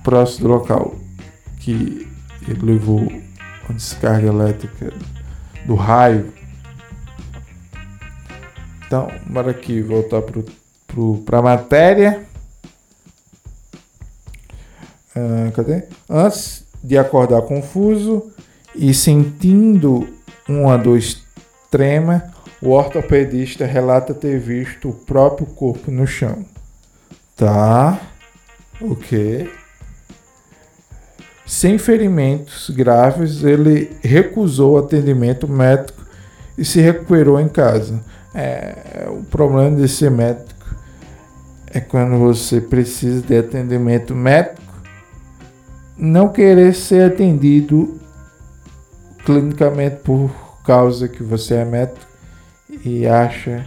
próximo 0.02 0.48
do 0.48 0.54
local 0.54 0.94
que 1.60 2.08
ele 2.46 2.72
levou 2.72 3.06
a 3.68 3.72
descarga 3.72 4.28
elétrica 4.28 4.92
do 5.66 5.74
raio. 5.74 6.32
Então, 8.86 9.10
bora 9.26 9.50
aqui 9.50 9.82
voltar 9.82 10.22
para 10.22 11.38
a 11.38 11.42
matéria. 11.42 12.26
Ah, 15.14 15.50
cadê? 15.54 15.84
Antes 16.08 16.64
de 16.82 16.96
acordar 16.96 17.42
confuso 17.42 18.32
e 18.78 18.94
sentindo 18.94 20.08
uma 20.48 20.78
dor 20.78 20.96
extrema, 20.96 22.32
o 22.62 22.70
ortopedista 22.70 23.66
relata 23.66 24.14
ter 24.14 24.38
visto 24.38 24.90
o 24.90 24.92
próprio 24.92 25.46
corpo 25.46 25.90
no 25.90 26.06
chão. 26.06 26.44
Tá? 27.36 28.00
Ok. 28.80 29.50
Sem 31.44 31.76
ferimentos 31.76 32.70
graves, 32.70 33.42
ele 33.42 33.90
recusou 34.02 34.78
atendimento 34.78 35.48
médico 35.48 36.06
e 36.56 36.64
se 36.64 36.80
recuperou 36.80 37.40
em 37.40 37.48
casa. 37.48 38.00
É, 38.34 39.08
o 39.08 39.24
problema 39.24 39.76
de 39.76 39.88
ser 39.88 40.10
médico 40.10 40.76
é 41.72 41.80
quando 41.80 42.18
você 42.18 42.60
precisa 42.60 43.22
de 43.22 43.36
atendimento 43.36 44.14
médico, 44.14 44.60
não 45.96 46.28
querer 46.28 46.74
ser 46.74 47.12
atendido 47.12 47.97
clinicamente 49.28 49.96
por 49.96 50.30
causa 50.64 51.06
que 51.06 51.22
você 51.22 51.56
é 51.56 51.64
médico 51.66 52.00
e 52.82 53.06
acha 53.06 53.66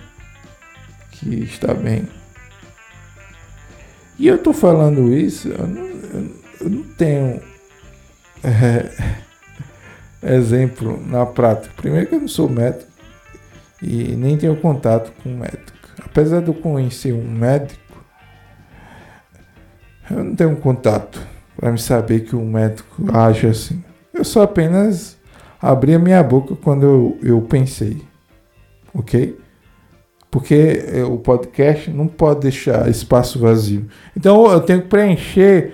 que 1.11 1.43
está 1.43 1.71
bem. 1.71 2.07
E 4.17 4.27
eu 4.27 4.39
tô 4.39 4.53
falando 4.53 5.13
isso, 5.13 5.49
eu 5.49 5.67
não, 5.67 5.87
eu 6.61 6.69
não 6.71 6.83
tenho 6.95 7.39
é, 8.43 8.89
exemplo 10.35 10.99
na 11.05 11.27
prática. 11.27 11.71
Primeiro 11.77 12.07
que 12.07 12.15
eu 12.15 12.21
não 12.21 12.27
sou 12.27 12.49
médico 12.49 12.89
e 13.83 14.15
nem 14.15 14.39
tenho 14.39 14.55
contato 14.55 15.13
com 15.21 15.29
médico. 15.29 15.77
Apesar 16.03 16.41
de 16.41 16.47
eu 16.47 16.55
conhecer 16.55 17.13
um 17.13 17.29
médico, 17.29 18.03
eu 20.09 20.23
não 20.23 20.35
tenho 20.35 20.55
contato 20.55 21.21
para 21.55 21.71
me 21.71 21.77
saber 21.77 22.21
que 22.21 22.35
um 22.35 22.49
médico 22.49 23.15
age 23.15 23.45
assim. 23.45 23.83
Eu 24.11 24.23
só 24.23 24.41
apenas 24.41 25.20
abri 25.61 25.93
a 25.93 25.99
minha 25.99 26.23
boca 26.23 26.55
quando 26.55 26.83
eu, 26.83 27.17
eu 27.21 27.41
pensei, 27.41 28.01
ok? 28.93 29.37
porque 30.31 30.85
é, 30.87 31.03
o 31.03 31.17
podcast 31.17 31.91
não 31.91 32.07
pode 32.07 32.39
deixar 32.39 32.89
espaço 32.89 33.37
vazio. 33.37 33.87
Então 34.15 34.49
eu 34.49 34.61
tenho 34.61 34.81
que 34.81 34.87
preencher 34.87 35.73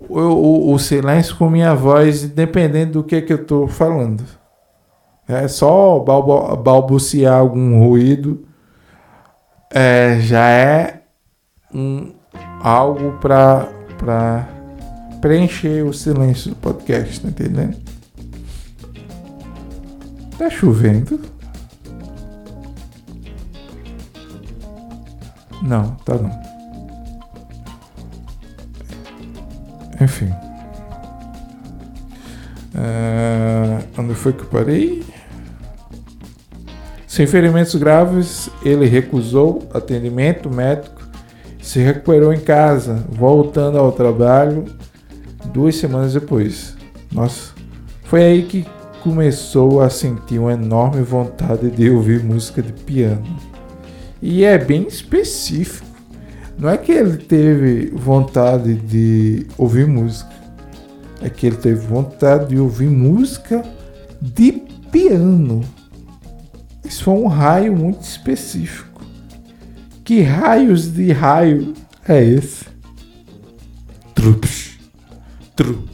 o, 0.00 0.18
o, 0.18 0.72
o 0.74 0.78
silêncio 0.80 1.36
com 1.36 1.48
minha 1.48 1.74
voz, 1.74 2.24
independente 2.24 2.90
do 2.90 3.04
que, 3.04 3.22
que 3.22 3.32
eu 3.32 3.42
estou 3.42 3.68
falando. 3.68 4.24
É 5.28 5.46
só 5.46 6.00
balbu 6.00 6.56
balbuciar 6.56 7.38
algum 7.38 7.86
ruído 7.86 8.44
é, 9.72 10.18
já 10.20 10.46
é 10.50 11.02
um, 11.72 12.12
algo 12.60 13.12
para 13.20 14.48
preencher 15.20 15.82
o 15.84 15.92
silêncio 15.92 16.50
do 16.50 16.56
podcast, 16.56 17.20
tá 17.20 17.28
entendendo? 17.28 17.83
Tá 20.38 20.50
chovendo? 20.50 21.20
Não, 25.62 25.94
tá 26.04 26.14
não. 26.14 26.42
Enfim. 30.00 30.30
Uh, 32.74 33.84
onde 33.98 34.14
foi 34.14 34.32
que 34.32 34.42
eu 34.42 34.46
parei? 34.46 35.04
Sem 37.06 37.26
ferimentos 37.26 37.74
graves, 37.76 38.50
ele 38.64 38.86
recusou 38.86 39.68
atendimento 39.72 40.50
médico 40.50 41.04
se 41.64 41.80
recuperou 41.80 42.32
em 42.32 42.40
casa, 42.40 43.02
voltando 43.08 43.78
ao 43.78 43.90
trabalho 43.90 44.66
duas 45.46 45.74
semanas 45.76 46.12
depois. 46.12 46.76
Nossa, 47.10 47.54
foi 48.04 48.22
aí 48.22 48.42
que 48.42 48.66
começou 49.04 49.82
a 49.82 49.90
sentir 49.90 50.38
uma 50.38 50.54
enorme 50.54 51.02
vontade 51.02 51.70
de 51.70 51.90
ouvir 51.90 52.24
música 52.24 52.62
de 52.62 52.72
piano. 52.72 53.22
E 54.22 54.42
é 54.44 54.56
bem 54.56 54.86
específico. 54.86 55.86
Não 56.58 56.70
é 56.70 56.78
que 56.78 56.90
ele 56.90 57.18
teve 57.18 57.90
vontade 57.90 58.74
de 58.76 59.46
ouvir 59.58 59.86
música, 59.86 60.32
é 61.20 61.28
que 61.28 61.46
ele 61.46 61.56
teve 61.56 61.86
vontade 61.86 62.48
de 62.48 62.58
ouvir 62.58 62.88
música 62.88 63.62
de 64.22 64.52
piano. 64.90 65.60
Isso 66.82 67.04
foi 67.04 67.14
um 67.14 67.26
raio 67.26 67.76
muito 67.76 68.00
específico. 68.00 69.02
Que 70.02 70.22
raios 70.22 70.90
de 70.90 71.12
raio 71.12 71.74
é 72.08 72.24
esse? 72.24 72.64
Trups, 74.14 74.78
trups. 75.54 75.93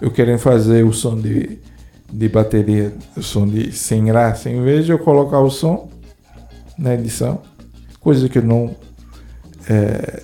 Eu 0.00 0.10
querendo 0.10 0.38
fazer 0.38 0.84
o 0.84 0.92
som 0.92 1.14
de, 1.16 1.58
de 2.10 2.28
bateria, 2.28 2.92
o 3.16 3.22
som 3.22 3.46
de 3.46 3.72
sem 3.72 4.04
graça, 4.04 4.48
em 4.48 4.62
vez 4.62 4.86
de 4.86 4.92
eu 4.92 4.98
colocar 4.98 5.40
o 5.40 5.50
som 5.50 5.90
na 6.78 6.94
edição, 6.94 7.42
coisa 8.00 8.28
que 8.28 8.38
eu 8.38 8.42
não 8.42 8.74
é, 9.68 10.22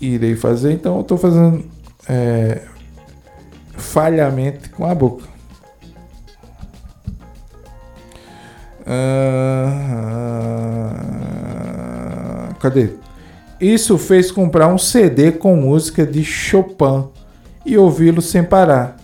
irei 0.00 0.34
fazer, 0.34 0.72
então 0.72 0.96
eu 0.96 1.02
estou 1.02 1.18
fazendo 1.18 1.64
é, 2.08 2.62
falhamente 3.76 4.70
com 4.70 4.86
a 4.86 4.94
boca. 4.94 5.34
Ah, 8.86 9.34
cadê? 12.60 12.90
Isso 13.60 13.96
fez 13.98 14.30
comprar 14.30 14.68
um 14.68 14.76
CD 14.78 15.32
com 15.32 15.56
música 15.56 16.06
de 16.06 16.22
Chopin 16.24 17.13
e 17.64 17.78
ouvi-lo 17.78 18.20
sem 18.20 18.42
parar. 18.42 18.96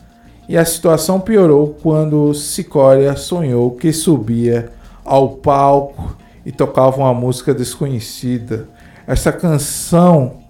E 0.49 0.57
a 0.57 0.65
situação 0.65 1.21
piorou 1.21 1.77
quando 1.83 2.35
Sicória 2.35 3.17
sonhou 3.17 3.71
que 3.73 3.93
subia 3.93 4.71
ao 5.05 5.31
palco 5.31 6.17
e 6.45 6.51
tocava 6.51 6.99
uma 6.99 7.15
música 7.15 7.55
desconhecida. 7.55 8.69
Essa 9.07 9.33
canção 9.33 10.41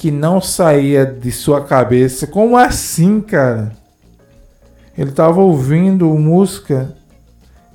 que 0.00 0.10
não 0.10 0.40
saía 0.40 1.04
de 1.04 1.30
sua 1.30 1.62
cabeça. 1.62 2.26
Como 2.26 2.56
assim, 2.56 3.20
cara? 3.20 3.72
Ele 4.96 5.10
estava 5.10 5.42
ouvindo 5.42 6.06
música 6.06 6.96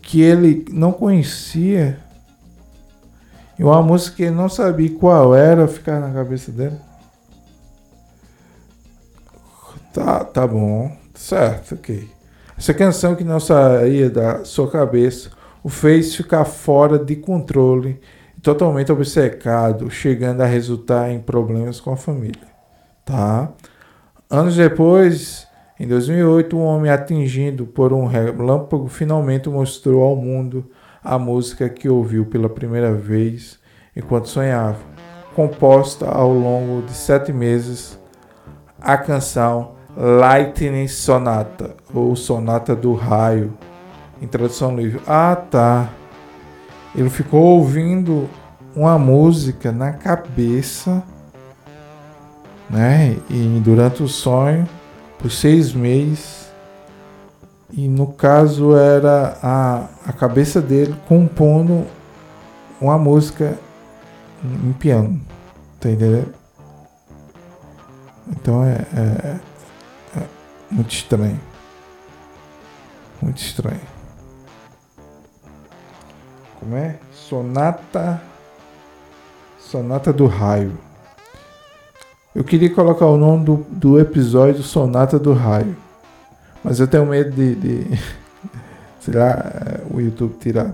que 0.02 0.22
ele 0.22 0.66
não 0.72 0.92
conhecia. 0.92 2.00
E 3.60 3.64
uma 3.64 3.80
música 3.84 4.18
que 4.18 4.24
ele 4.24 4.36
não 4.36 4.50
sabia 4.50 4.90
qual 4.98 5.36
era, 5.36 5.68
ficar 5.68 6.00
na 6.00 6.12
cabeça 6.12 6.52
dele. 6.52 6.78
Tá, 9.96 10.26
tá 10.26 10.46
bom. 10.46 10.92
Certo, 11.14 11.76
ok. 11.76 12.06
Essa 12.58 12.74
canção 12.74 13.16
que 13.16 13.24
não 13.24 13.40
saía 13.40 14.10
da 14.10 14.44
sua 14.44 14.70
cabeça 14.70 15.30
o 15.64 15.70
fez 15.70 16.14
ficar 16.14 16.44
fora 16.44 17.00
de 17.00 17.16
controle, 17.16 18.02
totalmente 18.42 18.92
obcecado, 18.92 19.90
chegando 19.90 20.42
a 20.42 20.46
resultar 20.46 21.12
em 21.12 21.22
problemas 21.22 21.80
com 21.80 21.94
a 21.94 21.96
família. 21.96 22.46
Tá? 23.06 23.54
Anos 24.30 24.58
depois, 24.58 25.48
em 25.80 25.88
2008, 25.88 26.58
um 26.58 26.66
homem 26.66 26.92
atingido 26.92 27.66
por 27.66 27.94
um 27.94 28.06
relâmpago 28.06 28.90
finalmente 28.90 29.48
mostrou 29.48 30.04
ao 30.04 30.18
mundo 30.18 30.70
a 31.02 31.18
música 31.18 31.70
que 31.70 31.88
ouviu 31.88 32.26
pela 32.26 32.50
primeira 32.50 32.94
vez 32.94 33.58
enquanto 33.96 34.28
sonhava. 34.28 34.80
Composta 35.34 36.06
ao 36.06 36.34
longo 36.34 36.86
de 36.86 36.92
sete 36.92 37.32
meses, 37.32 37.98
a 38.82 38.98
canção 38.98 39.75
Lightning 39.96 40.88
Sonata, 40.88 41.76
ou 41.94 42.16
Sonata 42.16 42.76
do 42.76 42.94
Raio, 42.94 43.54
em 44.22 44.28
tradução 44.28 44.76
livre. 44.76 45.02
Ah, 45.08 45.36
tá. 45.36 45.90
Ele 46.94 47.10
ficou 47.10 47.42
ouvindo 47.42 48.30
uma 48.76 49.00
música 49.00 49.72
na 49.72 49.94
cabeça, 49.94 51.02
né? 52.70 53.18
E 53.30 53.62
durante 53.64 54.04
o 54.04 54.08
sonho, 54.08 54.68
por 55.18 55.32
seis 55.32 55.74
meses. 55.74 56.46
E 57.72 57.88
no 57.88 58.08
caso 58.08 58.76
era 58.76 59.38
a, 59.42 59.88
a 60.08 60.14
cabeça 60.14 60.62
dele 60.62 60.96
compondo 61.08 61.86
uma 62.80 62.98
música 62.98 63.58
em 64.44 64.74
piano. 64.74 65.20
Tá 65.80 65.90
entendendo? 65.90 66.34
Então 68.30 68.64
é, 68.64 68.86
é, 68.94 69.28
é 69.28 69.40
muito 70.70 70.94
estranho. 70.94 71.40
Muito 73.22 73.38
estranho. 73.38 73.82
Como 76.60 76.76
é? 76.76 76.98
Sonata. 77.12 78.22
Sonata 79.60 80.14
do 80.14 80.28
Raio. 80.28 80.78
Eu 82.34 82.44
queria 82.44 82.74
colocar 82.74 83.06
o 83.06 83.18
nome 83.18 83.46
do, 83.46 83.66
do 83.70 84.00
episódio 84.00 84.62
Sonata 84.62 85.18
do 85.18 85.34
Raio. 85.34 85.76
Mas 86.64 86.80
eu 86.80 86.88
tenho 86.88 87.06
medo 87.06 87.32
de. 87.32 87.56
de 87.56 88.00
sei 89.00 89.14
lá, 89.14 89.54
o 89.90 90.02
YouTube 90.02 90.36
tirar. 90.40 90.74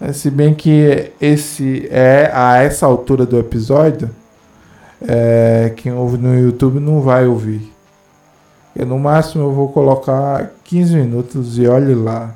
É, 0.00 0.12
se 0.12 0.30
bem 0.30 0.54
que 0.54 1.12
esse 1.20 1.86
é 1.90 2.30
a 2.32 2.56
essa 2.62 2.86
altura 2.86 3.26
do 3.26 3.38
episódio, 3.38 4.08
é, 5.06 5.74
quem 5.76 5.92
ouve 5.92 6.16
no 6.16 6.38
YouTube 6.38 6.80
não 6.80 7.02
vai 7.02 7.26
ouvir. 7.26 7.69
Eu, 8.74 8.86
no 8.86 8.98
máximo 8.98 9.44
eu 9.44 9.52
vou 9.52 9.72
colocar 9.72 10.50
15 10.64 10.96
minutos 10.96 11.58
e 11.58 11.66
olhe 11.66 11.94
lá. 11.94 12.34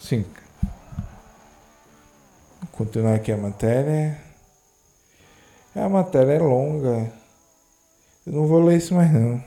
Sim. 0.00 0.24
Vou 2.60 2.68
continuar 2.72 3.14
aqui 3.14 3.32
a 3.32 3.36
matéria. 3.36 4.20
A 5.74 5.88
matéria 5.88 6.34
é 6.34 6.38
longa. 6.38 7.12
Eu 8.26 8.32
não 8.32 8.46
vou 8.46 8.62
ler 8.62 8.78
isso 8.78 8.94
mais 8.94 9.12
não. 9.12 9.42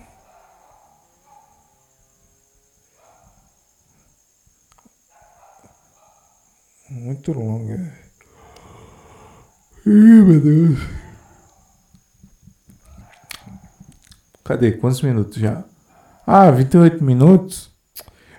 Muito 6.89 7.31
longa. 7.31 7.93
Ai, 9.85 10.21
meu 10.23 10.41
Deus. 10.41 10.98
Cadê? 14.49 14.73
Quantos 14.73 15.01
minutos 15.01 15.37
já? 15.37 15.63
Ah, 16.27 16.51
28 16.51 17.01
minutos. 17.03 17.71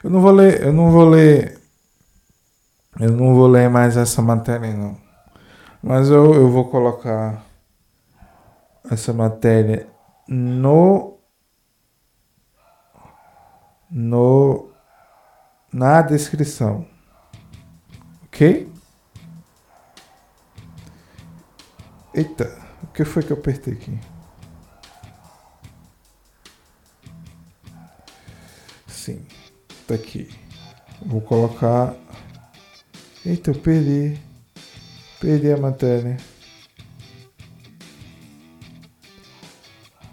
Eu 0.05 0.11
não 0.11 0.21
vou 0.21 0.33
ler, 0.33 0.61
eu 0.61 0.73
não 0.73 0.91
vou 0.91 1.09
ler 1.09 1.61
eu 2.99 3.13
não 3.13 3.35
vou 3.35 3.47
ler 3.47 3.71
mais 3.71 3.97
essa 3.97 4.21
matéria, 4.21 4.77
não. 4.77 4.97
Mas 5.83 6.11
eu, 6.11 6.35
eu 6.35 6.51
vou 6.51 6.69
colocar 6.69 7.43
essa 8.91 9.13
matéria 9.13 9.89
no. 10.29 11.19
No. 13.91 14.71
Na 15.73 16.03
descrição. 16.03 16.87
Ok? 18.25 18.71
Eita, 22.13 22.59
o 22.83 22.89
que 22.89 23.05
foi 23.05 23.23
que 23.23 23.33
eu 23.33 23.39
apertei 23.39 23.75
aqui? 23.75 24.10
Sim, 29.11 29.21
tá 29.89 29.95
aqui. 29.95 30.29
Vou 31.05 31.21
colocar 31.21 31.97
Eita, 33.27 33.51
eu 33.51 33.55
perdi. 33.55 34.17
Perdi 35.21 35.53
a 35.53 35.57
matéria. 35.57 36.17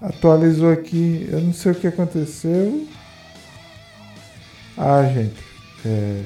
Atualizou 0.02 0.72
aqui. 0.72 1.28
Eu 1.32 1.42
não 1.42 1.54
sei 1.54 1.74
o 1.74 1.76
que 1.76 1.88
aconteceu. 1.88 2.88
Ah, 4.76 5.04
gente. 5.04 5.42
É, 5.86 6.24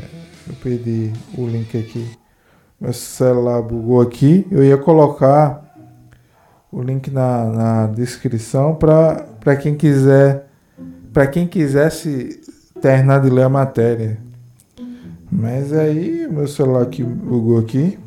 eu 0.47 0.55
perdi 0.55 1.11
o 1.37 1.45
link 1.45 1.77
aqui. 1.77 2.09
Meu 2.79 2.93
celular 2.93 3.61
bugou 3.61 4.01
aqui. 4.01 4.47
Eu 4.49 4.63
ia 4.63 4.77
colocar 4.77 5.75
o 6.71 6.81
link 6.81 7.11
na, 7.11 7.45
na 7.45 7.87
descrição 7.87 8.75
para 8.75 9.55
quem 9.57 9.75
quiser 9.75 10.51
para 11.13 11.27
quem 11.27 11.47
quisesse 11.47 12.40
terminar 12.81 13.21
de 13.21 13.29
ler 13.29 13.43
a 13.43 13.49
matéria. 13.49 14.17
Mas 15.31 15.71
aí 15.71 16.27
meu 16.27 16.47
celular 16.47 16.83
aqui 16.83 17.03
bugou 17.03 17.59
aqui. 17.59 17.97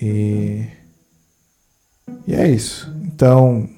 E 0.00 0.66
E 2.26 2.34
é 2.34 2.48
isso. 2.48 2.92
Então, 3.04 3.68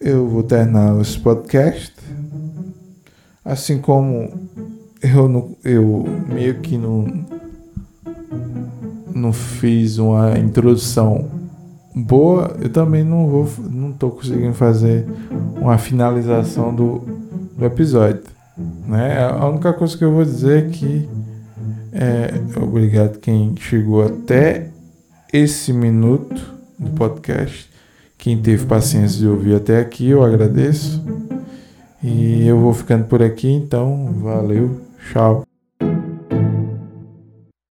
eu 0.00 0.28
vou 0.28 0.42
terminar 0.42 1.00
esse 1.00 1.18
podcast. 1.18 1.94
Assim 3.44 3.80
como 3.80 4.48
eu, 5.00 5.28
não, 5.28 5.56
eu 5.64 6.04
meio 6.28 6.60
que 6.60 6.76
não, 6.76 7.24
não 9.14 9.32
fiz 9.32 9.98
uma 9.98 10.36
introdução 10.38 11.30
boa, 11.96 12.54
eu 12.60 12.68
também 12.68 13.02
não 13.02 13.26
vou 13.26 13.48
não 13.70 13.90
tô 13.90 14.10
conseguindo 14.10 14.52
fazer 14.52 15.06
uma 15.58 15.78
finalização 15.78 16.74
do, 16.74 16.98
do 17.56 17.64
episódio. 17.64 18.22
Né? 18.86 19.24
A 19.24 19.48
única 19.48 19.72
coisa 19.72 19.96
que 19.96 20.04
eu 20.04 20.12
vou 20.12 20.24
dizer 20.24 20.66
é 20.66 20.68
que 20.68 21.08
é, 21.92 22.34
obrigado 22.60 23.18
quem 23.18 23.54
chegou 23.56 24.04
até 24.04 24.68
esse 25.32 25.72
minuto 25.72 26.54
do 26.78 26.90
podcast. 26.90 27.70
Quem 28.18 28.40
teve 28.40 28.66
paciência 28.66 29.18
de 29.18 29.26
ouvir 29.26 29.56
até 29.56 29.80
aqui, 29.80 30.10
eu 30.10 30.22
agradeço. 30.22 31.02
E 32.02 32.46
eu 32.46 32.58
vou 32.58 32.72
ficando 32.72 33.04
por 33.04 33.22
aqui, 33.22 33.50
então 33.50 34.12
valeu, 34.20 34.80
tchau. 35.10 35.45